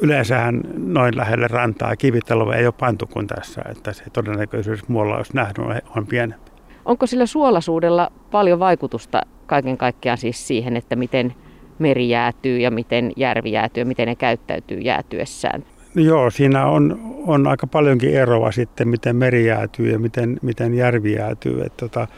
yleensähän 0.00 0.60
noin 0.76 1.16
lähelle 1.16 1.48
rantaa 1.48 1.96
kivitaloa 1.96 2.54
ei 2.54 2.66
ole 2.66 2.74
pantu 2.80 3.06
kuin 3.06 3.26
tässä, 3.26 3.62
että 3.70 3.92
se 3.92 4.04
todennäköisyys 4.12 4.88
muualla 4.88 5.16
olisi 5.16 5.34
nähnyt 5.34 5.82
on 5.96 6.06
pienempi. 6.06 6.50
Onko 6.84 7.06
sillä 7.06 7.26
suolasuudella 7.26 8.12
paljon 8.30 8.58
vaikutusta 8.58 9.20
kaiken 9.46 9.76
kaikkiaan 9.76 10.18
siis 10.18 10.46
siihen, 10.48 10.76
että 10.76 10.96
miten 10.96 11.34
meri 11.78 12.08
jäätyy 12.08 12.58
ja 12.58 12.70
miten 12.70 13.12
järvi 13.16 13.52
jäätyy 13.52 13.80
ja 13.80 13.86
miten 13.86 14.08
ne 14.08 14.14
käyttäytyy 14.14 14.78
jäätyessään? 14.78 15.64
Joo, 15.94 16.30
siinä 16.30 16.66
on, 16.66 16.98
on 17.26 17.46
aika 17.46 17.66
paljonkin 17.66 18.14
eroa 18.14 18.52
sitten, 18.52 18.88
miten 18.88 19.16
meri 19.16 19.46
jäätyy 19.46 19.90
ja 19.92 19.98
miten, 19.98 20.38
miten 20.42 20.74
järvi 20.74 21.12
jäätyy. 21.12 21.60
Että 21.60 21.88
tota, 21.88 22.08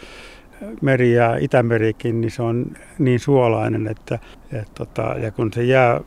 meri 0.82 1.12
ja 1.12 1.36
Itämerikin, 1.36 2.20
niin 2.20 2.30
se 2.30 2.42
on 2.42 2.66
niin 2.98 3.20
suolainen, 3.20 3.86
että 3.86 4.18
et 4.52 4.74
tota, 4.74 5.02
ja 5.02 5.30
kun 5.30 5.52
se 5.52 5.64
jää 5.64 6.00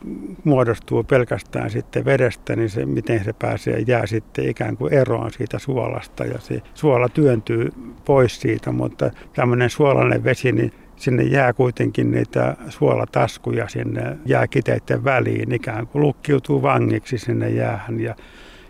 muodostuu 0.43 1.03
pelkästään 1.03 1.69
sitten 1.69 2.05
vedestä, 2.05 2.55
niin 2.55 2.69
se, 2.69 2.85
miten 2.85 3.23
se 3.23 3.33
pääsee 3.33 3.83
jää 3.87 4.05
sitten 4.05 4.49
ikään 4.49 4.77
kuin 4.77 4.93
eroon 4.93 5.31
siitä 5.31 5.59
suolasta. 5.59 6.25
Ja 6.25 6.39
se 6.39 6.61
suola 6.73 7.09
työntyy 7.09 7.69
pois 8.05 8.41
siitä, 8.41 8.71
mutta 8.71 9.11
tämmöinen 9.33 9.69
suolainen 9.69 10.23
vesi, 10.23 10.51
niin 10.51 10.71
sinne 10.95 11.23
jää 11.23 11.53
kuitenkin 11.53 12.11
niitä 12.11 12.55
suolataskuja 12.69 13.67
sinne 13.67 14.17
jääkiteiden 14.25 15.03
väliin, 15.03 15.51
ikään 15.51 15.87
kuin 15.87 16.01
lukkiutuu 16.01 16.61
vangiksi 16.61 17.17
sinne 17.17 17.49
jäähän. 17.49 17.99
Ja 17.99 18.15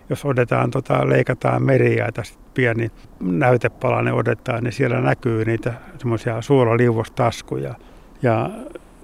jos 0.09 0.25
otetaan, 0.25 0.71
tota, 0.71 1.09
leikataan 1.09 1.63
meriä 1.63 2.09
tästä 2.13 2.40
pieni 2.53 2.91
näytepalanen 3.19 4.13
otetaan, 4.13 4.63
niin 4.63 4.73
siellä 4.73 5.01
näkyy 5.01 5.45
niitä 5.45 5.73
semmoisia 5.97 6.41
suolaliuostaskuja. 6.41 7.75
Ja 8.21 8.49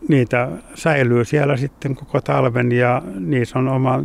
niitä 0.10 0.50
säilyy 0.76 1.26
siellä 1.26 1.58
sitten 1.58 1.96
koko 1.96 2.22
talven 2.22 2.72
ja 2.72 3.02
niissä 3.20 3.60
on 3.60 3.68
oma, 3.68 4.04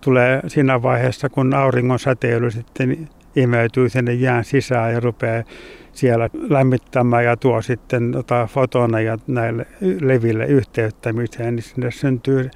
tulee 0.00 0.40
siinä 0.46 0.82
vaiheessa, 0.82 1.28
kun 1.28 1.54
auringon 1.54 1.98
säteily 1.98 2.50
sitten 2.50 3.08
imeytyy 3.36 3.88
sinne 3.88 4.12
jään 4.12 4.44
sisään 4.44 4.92
ja 4.92 5.00
rupeaa 5.00 5.42
siellä 5.92 6.30
lämmittämään 6.48 7.24
ja 7.24 7.36
tuo 7.36 7.62
sitten 7.62 8.12
tota 8.12 8.46
fotoneja 8.46 9.18
näille 9.26 9.66
leville 10.00 10.46
yhteyttämiseen, 10.46 11.56
niin 11.56 11.62
sinne 11.62 11.90
syntyy 11.90 12.50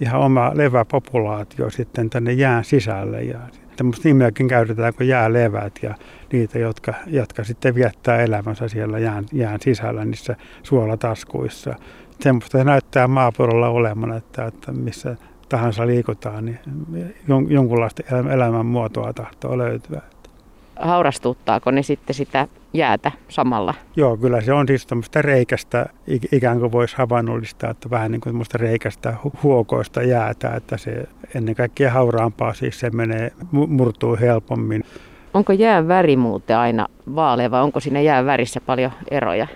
ihan 0.00 0.20
oma 0.20 0.52
leväpopulaatio 0.54 1.70
sitten 1.70 2.10
tänne 2.10 2.32
jään 2.32 2.64
sisälle. 2.64 3.22
Ja 3.22 3.38
tämmöistä 3.76 4.08
nimeäkin 4.08 4.48
käytetään 4.48 4.94
kuin 4.94 5.08
jäälevät 5.08 5.78
ja 5.82 5.94
niitä, 6.32 6.58
jotka, 6.58 6.94
jotka 7.06 7.44
sitten 7.44 7.74
viettää 7.74 8.22
elämänsä 8.22 8.68
siellä 8.68 8.98
jään, 8.98 9.24
jään 9.32 9.60
sisällä 9.60 10.04
niissä 10.04 10.36
suolataskuissa. 10.62 11.74
Semmoista 12.20 12.58
se 12.58 12.64
näyttää 12.64 13.08
maapallolla 13.08 13.68
olemaan, 13.68 14.16
että, 14.16 14.46
että 14.46 14.72
missä 14.72 15.16
tahansa 15.48 15.86
liikutaan, 15.86 16.44
niin 16.44 16.58
jonkunlaista 17.48 18.02
elämän 18.32 18.66
muotoa 18.66 19.12
tahtoo 19.12 19.58
löytyä 19.58 20.02
haurastuttaako 20.76 21.70
ne 21.70 21.82
sitten 21.82 22.14
sitä 22.14 22.48
jäätä 22.72 23.12
samalla? 23.28 23.74
Joo, 23.96 24.16
kyllä 24.16 24.40
se 24.40 24.52
on 24.52 24.68
siis 24.68 24.86
tämmöistä 24.86 25.22
reikästä, 25.22 25.86
ikään 26.32 26.60
kuin 26.60 26.72
voisi 26.72 26.96
havainnollistaa, 26.96 27.70
että 27.70 27.90
vähän 27.90 28.10
niin 28.10 28.20
kuin 28.20 28.32
tämmöistä 28.32 28.58
reikästä 28.58 29.16
huokoista 29.42 30.02
jäätä, 30.02 30.54
että 30.54 30.76
se 30.76 31.08
ennen 31.34 31.54
kaikkea 31.54 31.90
hauraampaa 31.90 32.54
siis 32.54 32.80
se 32.80 32.90
menee, 32.90 33.32
murtuu 33.52 34.16
helpommin. 34.20 34.84
Onko 35.34 35.52
jään 35.52 35.88
väri 35.88 36.16
muuten 36.16 36.56
aina 36.56 36.86
vaalea 37.14 37.50
vai 37.50 37.62
onko 37.62 37.80
siinä 37.80 38.00
jään 38.00 38.26
värissä 38.26 38.60
paljon 38.60 38.92
eroja? 39.10 39.46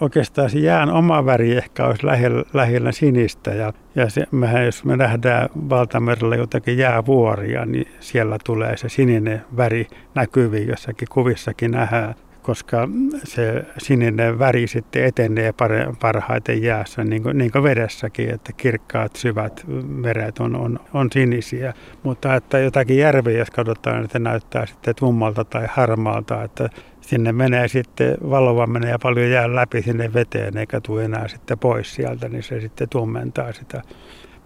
Oikeastaan 0.00 0.50
se 0.50 0.58
jään 0.58 0.90
oma 0.90 1.26
väri 1.26 1.56
ehkä 1.56 1.86
olisi 1.86 2.06
lähellä, 2.06 2.44
lähellä 2.54 2.92
sinistä. 2.92 3.50
Ja, 3.50 3.72
ja 3.94 4.10
se, 4.10 4.26
mehän, 4.30 4.64
jos 4.64 4.84
me 4.84 4.96
nähdään 4.96 5.48
valtamerellä 5.70 6.36
jotakin 6.36 6.78
jäävuoria, 6.78 7.66
niin 7.66 7.88
siellä 8.00 8.36
tulee 8.44 8.76
se 8.76 8.88
sininen 8.88 9.44
väri 9.56 9.86
näkyviin, 10.14 10.68
jossakin 10.68 11.08
kuvissakin 11.10 11.70
nähdään 11.70 12.14
koska 12.42 12.88
se 13.24 13.64
sininen 13.78 14.38
väri 14.38 14.66
sitten 14.66 15.04
etenee 15.04 15.54
parhaiten 16.00 16.62
jäässä, 16.62 17.04
niin 17.04 17.22
kuin, 17.22 17.38
niin 17.38 17.50
kuin 17.50 17.62
vedessäkin, 17.62 18.30
että 18.30 18.52
kirkkaat 18.52 19.16
syvät 19.16 19.64
meret 19.86 20.38
on, 20.38 20.56
on, 20.56 20.80
on 20.94 21.08
sinisiä. 21.12 21.74
Mutta 22.02 22.34
että 22.34 22.58
jotakin 22.58 22.98
järveä, 22.98 23.38
jos 23.38 23.50
katsotaan, 23.50 24.04
että 24.04 24.18
näyttää 24.18 24.66
sitten 24.66 24.94
tummalta 24.94 25.44
tai 25.44 25.66
harmaalta, 25.70 26.42
että 26.42 26.68
sinne 27.10 27.32
menee 27.32 27.68
sitten, 27.68 28.16
valoa 28.30 28.66
menee 28.66 28.96
paljon 29.02 29.30
jää 29.30 29.54
läpi 29.54 29.82
sinne 29.82 30.12
veteen 30.12 30.56
eikä 30.56 30.80
tule 30.80 31.04
enää 31.04 31.28
sitten 31.28 31.58
pois 31.58 31.94
sieltä, 31.94 32.28
niin 32.28 32.42
se 32.42 32.60
sitten 32.60 32.88
tummentaa 32.88 33.52
sitä. 33.52 33.82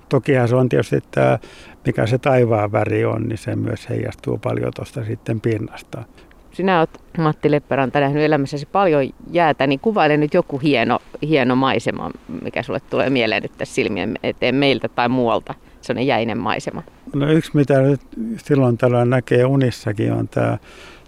Tokihan 0.08 0.48
se 0.48 0.56
on 0.56 0.68
tietysti 0.68 0.96
että 0.96 1.38
mikä 1.86 2.06
se 2.06 2.18
taivaan 2.18 2.72
väri 2.72 3.04
on, 3.04 3.28
niin 3.28 3.38
se 3.38 3.56
myös 3.56 3.88
heijastuu 3.88 4.38
paljon 4.38 4.72
tuosta 4.76 5.04
sitten 5.04 5.40
pinnasta. 5.40 6.04
Sinä 6.52 6.78
olet 6.78 7.00
Matti 7.18 7.50
Lepperanta 7.50 8.00
nähnyt 8.00 8.22
elämässäsi 8.22 8.66
paljon 8.66 9.10
jäätä, 9.30 9.66
niin 9.66 9.80
kuvaile 9.80 10.16
nyt 10.16 10.34
joku 10.34 10.58
hieno, 10.58 10.98
hieno 11.22 11.56
maisema, 11.56 12.10
mikä 12.42 12.62
sulle 12.62 12.80
tulee 12.80 13.10
mieleen 13.10 13.42
nyt 13.42 13.52
tässä 13.58 13.74
silmien 13.74 14.14
eteen 14.22 14.54
meiltä 14.54 14.88
tai 14.88 15.08
muualta. 15.08 15.54
Se 15.80 15.92
on 15.92 16.06
jäinen 16.06 16.38
maisema. 16.38 16.82
No 17.14 17.30
yksi, 17.30 17.50
mitä 17.54 17.80
nyt 17.80 18.00
silloin 18.36 18.78
tällöin 18.78 19.10
näkee 19.10 19.44
unissakin, 19.44 20.12
on 20.12 20.28
tämä 20.28 20.58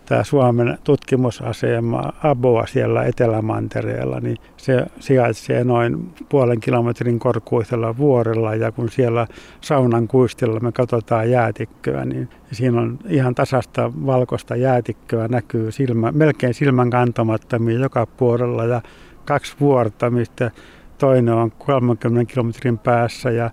tämä 0.06 0.24
Suomen 0.24 0.78
tutkimusasema 0.84 2.12
Aboa 2.22 2.66
siellä 2.66 3.04
Etelämantereella, 3.04 4.20
niin 4.20 4.36
se 4.56 4.86
sijaitsee 5.00 5.64
noin 5.64 6.10
puolen 6.28 6.60
kilometrin 6.60 7.18
korkuisella 7.18 7.96
vuorella 7.96 8.54
ja 8.54 8.72
kun 8.72 8.88
siellä 8.88 9.26
saunan 9.60 10.08
kuistilla 10.08 10.60
me 10.60 10.72
katsotaan 10.72 11.30
jäätikköä, 11.30 12.04
niin 12.04 12.28
siinä 12.52 12.80
on 12.80 12.98
ihan 13.08 13.34
tasasta 13.34 13.92
valkoista 14.06 14.56
jäätikköä 14.56 15.28
näkyy 15.28 15.72
silmä, 15.72 16.12
melkein 16.12 16.54
silmän 16.54 16.90
kantamattomia 16.90 17.78
joka 17.78 18.06
puolella 18.06 18.64
ja 18.64 18.82
kaksi 19.24 19.56
vuorta, 19.60 20.10
mistä 20.10 20.50
toinen 20.98 21.34
on 21.34 21.50
30 21.50 22.32
kilometrin 22.32 22.78
päässä 22.78 23.30
ja 23.30 23.50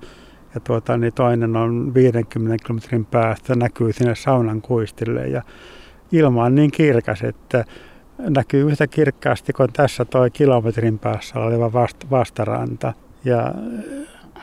ja 0.56 0.60
tuota, 0.60 0.98
niin 0.98 1.13
toinen 1.13 1.56
on 1.56 1.94
50 1.94 2.63
kilometrin 2.66 3.06
päästä, 3.06 3.56
näkyy 3.56 3.94
sinne 3.94 4.16
saunan 4.16 4.62
kuistille. 4.62 5.28
Ja 5.28 5.42
ilma 6.13 6.43
on 6.43 6.56
niin 6.56 6.71
kirkas, 6.71 7.21
että 7.21 7.65
näkyy 8.17 8.71
yhtä 8.71 8.88
kirkkaasti 8.88 9.54
kuin 9.54 9.73
tässä 9.73 10.06
tuo 10.06 10.30
kilometrin 10.34 10.99
päässä 10.99 11.39
oleva 11.39 11.73
vast, 11.73 11.97
vastaranta. 12.12 12.93
Ja 13.26 13.54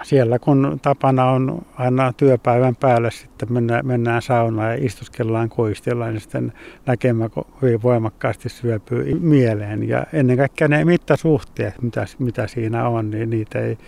siellä 0.02 0.38
kun 0.38 0.78
tapana 0.83 1.30
on 1.30 1.62
aina 1.78 2.12
työpäivän 2.12 2.76
päälle 2.76 3.11
sitten 3.11 3.52
mennään, 3.52 3.87
mennään 3.87 4.22
saunaan 4.22 4.70
ja 4.70 4.87
istuskellaan 4.87 5.48
koistellaan, 5.48 6.12
niin 6.12 6.20
sitten 6.20 6.52
näkemä 6.87 7.28
hyvin 7.62 7.83
voimakkaasti 7.83 8.48
syöpyy 8.48 9.18
mieleen. 9.20 9.88
Ja 9.88 10.06
ennen 10.12 10.37
kaikkea 10.37 10.68
ne 10.68 10.85
mittasuhteet, 10.85 11.83
mitä, 11.83 12.06
mitä 12.18 12.46
siinä 12.46 12.88
on, 12.88 13.11
niin 13.11 13.30
niitä 13.30 13.59
ei 13.59 13.78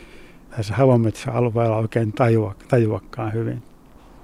tässä 0.56 0.74
havometsäalueella 0.74 1.76
oikein 1.76 2.12
tajua, 2.12 2.54
tajuakaan 2.68 3.32
hyvin. 3.32 3.71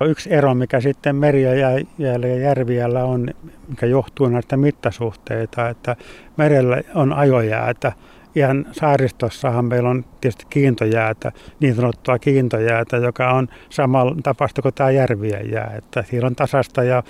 Yksi 0.04 0.32
ero, 0.32 0.54
mikä 0.54 0.80
sitten 0.80 1.16
meri- 1.16 1.42
ja 1.42 2.38
järviällä 2.42 3.04
on, 3.04 3.28
mikä 3.68 3.86
johtuu 3.86 4.28
näistä 4.28 4.56
mittasuhteita, 4.56 5.68
että 5.68 5.96
merellä 6.36 6.80
on 6.94 7.12
ajojäätä. 7.12 7.92
Ihan 8.34 8.66
saaristossahan 8.72 9.64
meillä 9.64 9.88
on 9.90 10.04
tietysti 10.20 10.46
kiintojäätä, 10.50 11.32
niin 11.60 11.74
sanottua 11.74 12.18
kiintojäätä, 12.18 12.96
joka 12.96 13.30
on 13.32 13.48
samalla 13.70 14.16
tapaista 14.22 14.62
kuin 14.62 14.74
tämä 14.74 14.90
järvien 14.90 15.50
jää. 15.50 15.74
Että 15.78 16.02
siellä 16.02 16.26
on 16.26 16.36
tasasta 16.36 16.82
ja 16.82 17.02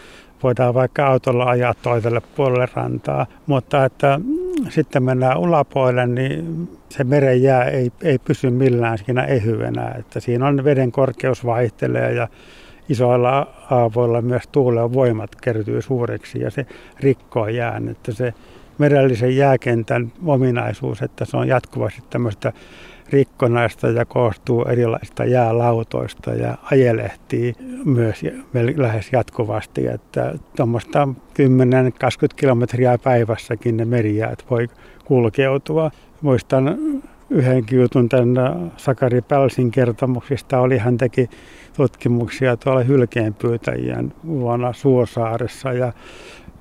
voidaan 0.42 0.74
vaikka 0.74 1.06
autolla 1.06 1.44
ajaa 1.44 1.74
toiselle 1.74 2.20
puolelle 2.36 2.68
rantaa. 2.74 3.26
Mutta 3.46 3.84
että 3.84 4.20
sitten 4.68 5.02
mennään 5.02 5.38
ulapoille, 5.38 6.06
niin 6.06 6.68
se 6.88 7.04
meren 7.04 7.42
jää 7.42 7.64
ei, 7.64 7.92
ei 8.02 8.18
pysy 8.18 8.50
millään 8.50 8.98
siinä 8.98 9.24
ehyenä. 9.24 9.94
Että 9.98 10.20
siinä 10.20 10.46
on 10.46 10.64
veden 10.64 10.92
korkeus 10.92 11.44
vaihtelee 11.44 12.12
ja 12.12 12.28
isoilla 12.88 13.46
aavoilla 13.70 14.22
myös 14.22 14.42
tuulen 14.52 14.92
voimat 14.92 15.36
kertyy 15.36 15.82
suureksi 15.82 16.40
ja 16.40 16.50
se 16.50 16.66
rikkoo 17.00 17.48
jään. 17.48 17.88
Että 17.88 18.12
se 18.12 18.34
merellisen 18.78 19.36
jääkentän 19.36 20.12
ominaisuus, 20.26 21.02
että 21.02 21.24
se 21.24 21.36
on 21.36 21.48
jatkuvasti 21.48 22.02
tämmöistä 22.10 22.52
rikkonaista 23.10 23.88
ja 23.88 24.04
koostuu 24.04 24.64
erilaisista 24.64 25.24
jäälautoista 25.24 26.30
ja 26.30 26.58
ajelehtii 26.62 27.54
myös 27.84 28.22
lähes 28.76 29.12
jatkuvasti. 29.12 29.86
Että 29.86 30.34
tuommoista 30.56 31.08
10-20 31.14 31.14
kilometriä 32.36 32.98
päivässäkin 32.98 33.76
ne 33.76 33.84
merijäät 33.84 34.44
voi 34.50 34.68
kulkeutua. 35.04 35.90
Muistan 36.20 36.78
yhdenkin 37.30 37.80
jutun 37.80 38.08
tämän 38.08 38.72
Sakari 38.76 39.20
Pälsin 39.20 39.70
kertomuksista 39.70 40.60
oli, 40.60 40.78
hän 40.78 40.98
teki 40.98 41.30
tutkimuksia 41.76 42.56
tuolla 42.56 42.82
hylkeenpyytäjien 42.82 44.12
vuonna 44.26 44.72
Suosaaressa 44.72 45.72
ja 45.72 45.92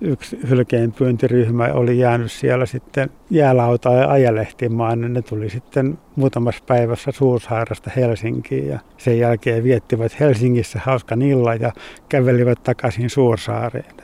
yksi 0.01 0.39
hylkeenpyyntiryhmä 0.49 1.63
oli 1.73 1.99
jäänyt 1.99 2.32
siellä 2.32 2.65
sitten 2.65 3.10
jäälautaa 3.30 3.95
ja 3.95 4.12
ajelehtimaan, 4.12 5.01
niin 5.01 5.13
ne 5.13 5.21
tuli 5.21 5.49
sitten 5.49 5.97
muutamassa 6.15 6.63
päivässä 6.67 7.12
Suursaaresta 7.12 7.91
Helsinkiin 7.95 8.67
ja 8.67 8.80
sen 8.97 9.19
jälkeen 9.19 9.63
viettivät 9.63 10.19
Helsingissä 10.19 10.80
hauskan 10.84 11.21
illan 11.21 11.62
ja 11.62 11.71
kävelivät 12.10 12.63
takaisin 12.63 13.10
Suursaareen. 13.10 13.95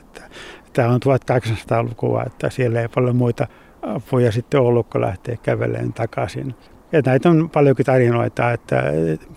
Tämä 0.73 0.89
on 0.89 0.99
1800-lukua, 1.05 2.23
että 2.23 2.49
siellä 2.49 2.81
ei 2.81 2.87
paljon 2.87 3.15
muita 3.15 3.47
apuja 3.83 4.31
sitten 4.31 4.61
ollut, 4.61 4.87
kun 4.89 5.01
lähtee 5.01 5.37
kävelemään 5.43 5.93
takaisin. 5.93 6.55
Ja 6.91 7.01
näitä 7.05 7.29
on 7.29 7.49
paljonkin 7.49 7.85
tarinoita, 7.85 8.51
että 8.51 8.83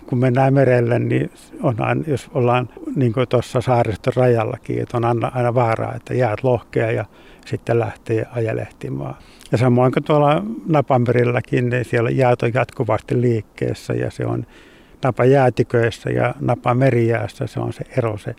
kun 0.07 0.19
mennään 0.19 0.55
merelle, 0.55 0.99
niin 0.99 1.31
on 1.63 1.75
aina, 1.79 2.05
jos 2.07 2.31
ollaan 2.35 2.69
niin 2.97 3.13
tuossa 3.29 3.61
saariston 3.61 4.13
rajallakin, 4.17 4.83
että 4.83 4.97
on 4.97 5.05
aina, 5.05 5.33
aina 5.35 5.55
vaaraa, 5.55 5.95
että 5.95 6.15
jäät 6.15 6.45
lohkea 6.45 6.91
ja 6.91 7.05
sitten 7.47 7.79
lähtee 7.79 8.27
ajelehtimaan. 8.33 9.15
Ja 9.53 9.59
samoin 9.59 9.93
kuin 9.93 10.05
tuolla 10.05 10.43
Napamerilläkin, 10.67 11.69
niin 11.69 11.85
siellä 11.85 12.11
jäät 12.11 12.43
on 12.43 12.51
jatkuvasti 12.55 13.21
liikkeessä 13.21 13.95
ja 13.95 14.11
se 14.11 14.27
on 14.27 14.47
napa 15.05 15.25
jäätiköissä 15.25 16.11
ja 16.11 16.35
napa 16.41 16.75
merijäässä, 16.75 17.47
se 17.47 17.61
on 17.61 17.73
se 17.73 17.85
ero, 17.97 18.19
se 18.19 18.35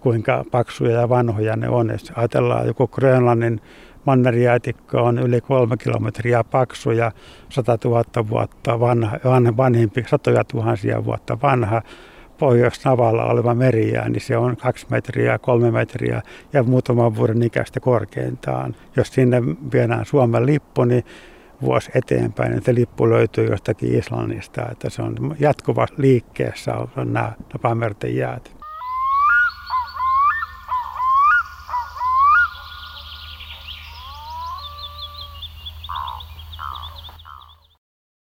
kuinka 0.00 0.44
paksuja 0.50 1.00
ja 1.00 1.08
vanhoja 1.08 1.56
ne 1.56 1.68
on. 1.68 1.88
Jos 1.90 2.12
ajatellaan 2.16 2.66
joku 2.66 2.88
Grönlannin 2.88 3.60
Mannerjäätikkö 4.04 5.00
on 5.00 5.18
yli 5.18 5.40
kolme 5.40 5.76
kilometriä 5.76 6.44
paksu 6.44 6.90
ja 6.90 7.12
100 7.48 7.78
000 7.84 8.04
vuotta 8.28 8.80
vanha, 8.80 9.18
vanhempi, 9.56 10.04
satoja 10.08 10.44
tuhansia 10.44 11.04
vuotta 11.04 11.38
vanha 11.42 11.82
Pohjois-Navalla 12.38 13.24
oleva 13.24 13.54
merijää, 13.54 14.08
niin 14.08 14.20
se 14.20 14.36
on 14.36 14.56
kaksi 14.56 14.86
metriä, 14.90 15.38
kolme 15.38 15.70
metriä 15.70 16.22
ja 16.52 16.62
muutaman 16.62 17.16
vuoden 17.16 17.42
ikäistä 17.42 17.80
korkeintaan. 17.80 18.76
Jos 18.96 19.08
sinne 19.08 19.42
viedään 19.72 20.06
Suomen 20.06 20.46
lippu, 20.46 20.84
niin 20.84 21.04
vuosi 21.62 21.90
eteenpäin, 21.94 22.52
että 22.52 22.74
lippu 22.74 23.10
löytyy 23.10 23.46
jostakin 23.46 23.98
Islannista, 23.98 24.68
että 24.72 24.90
se 24.90 25.02
on 25.02 25.36
jatkuva 25.40 25.86
liikkeessä 25.96 26.74
on 26.74 27.12
nämä 27.12 27.32
napamerten 27.52 28.16
jäät. 28.16 28.57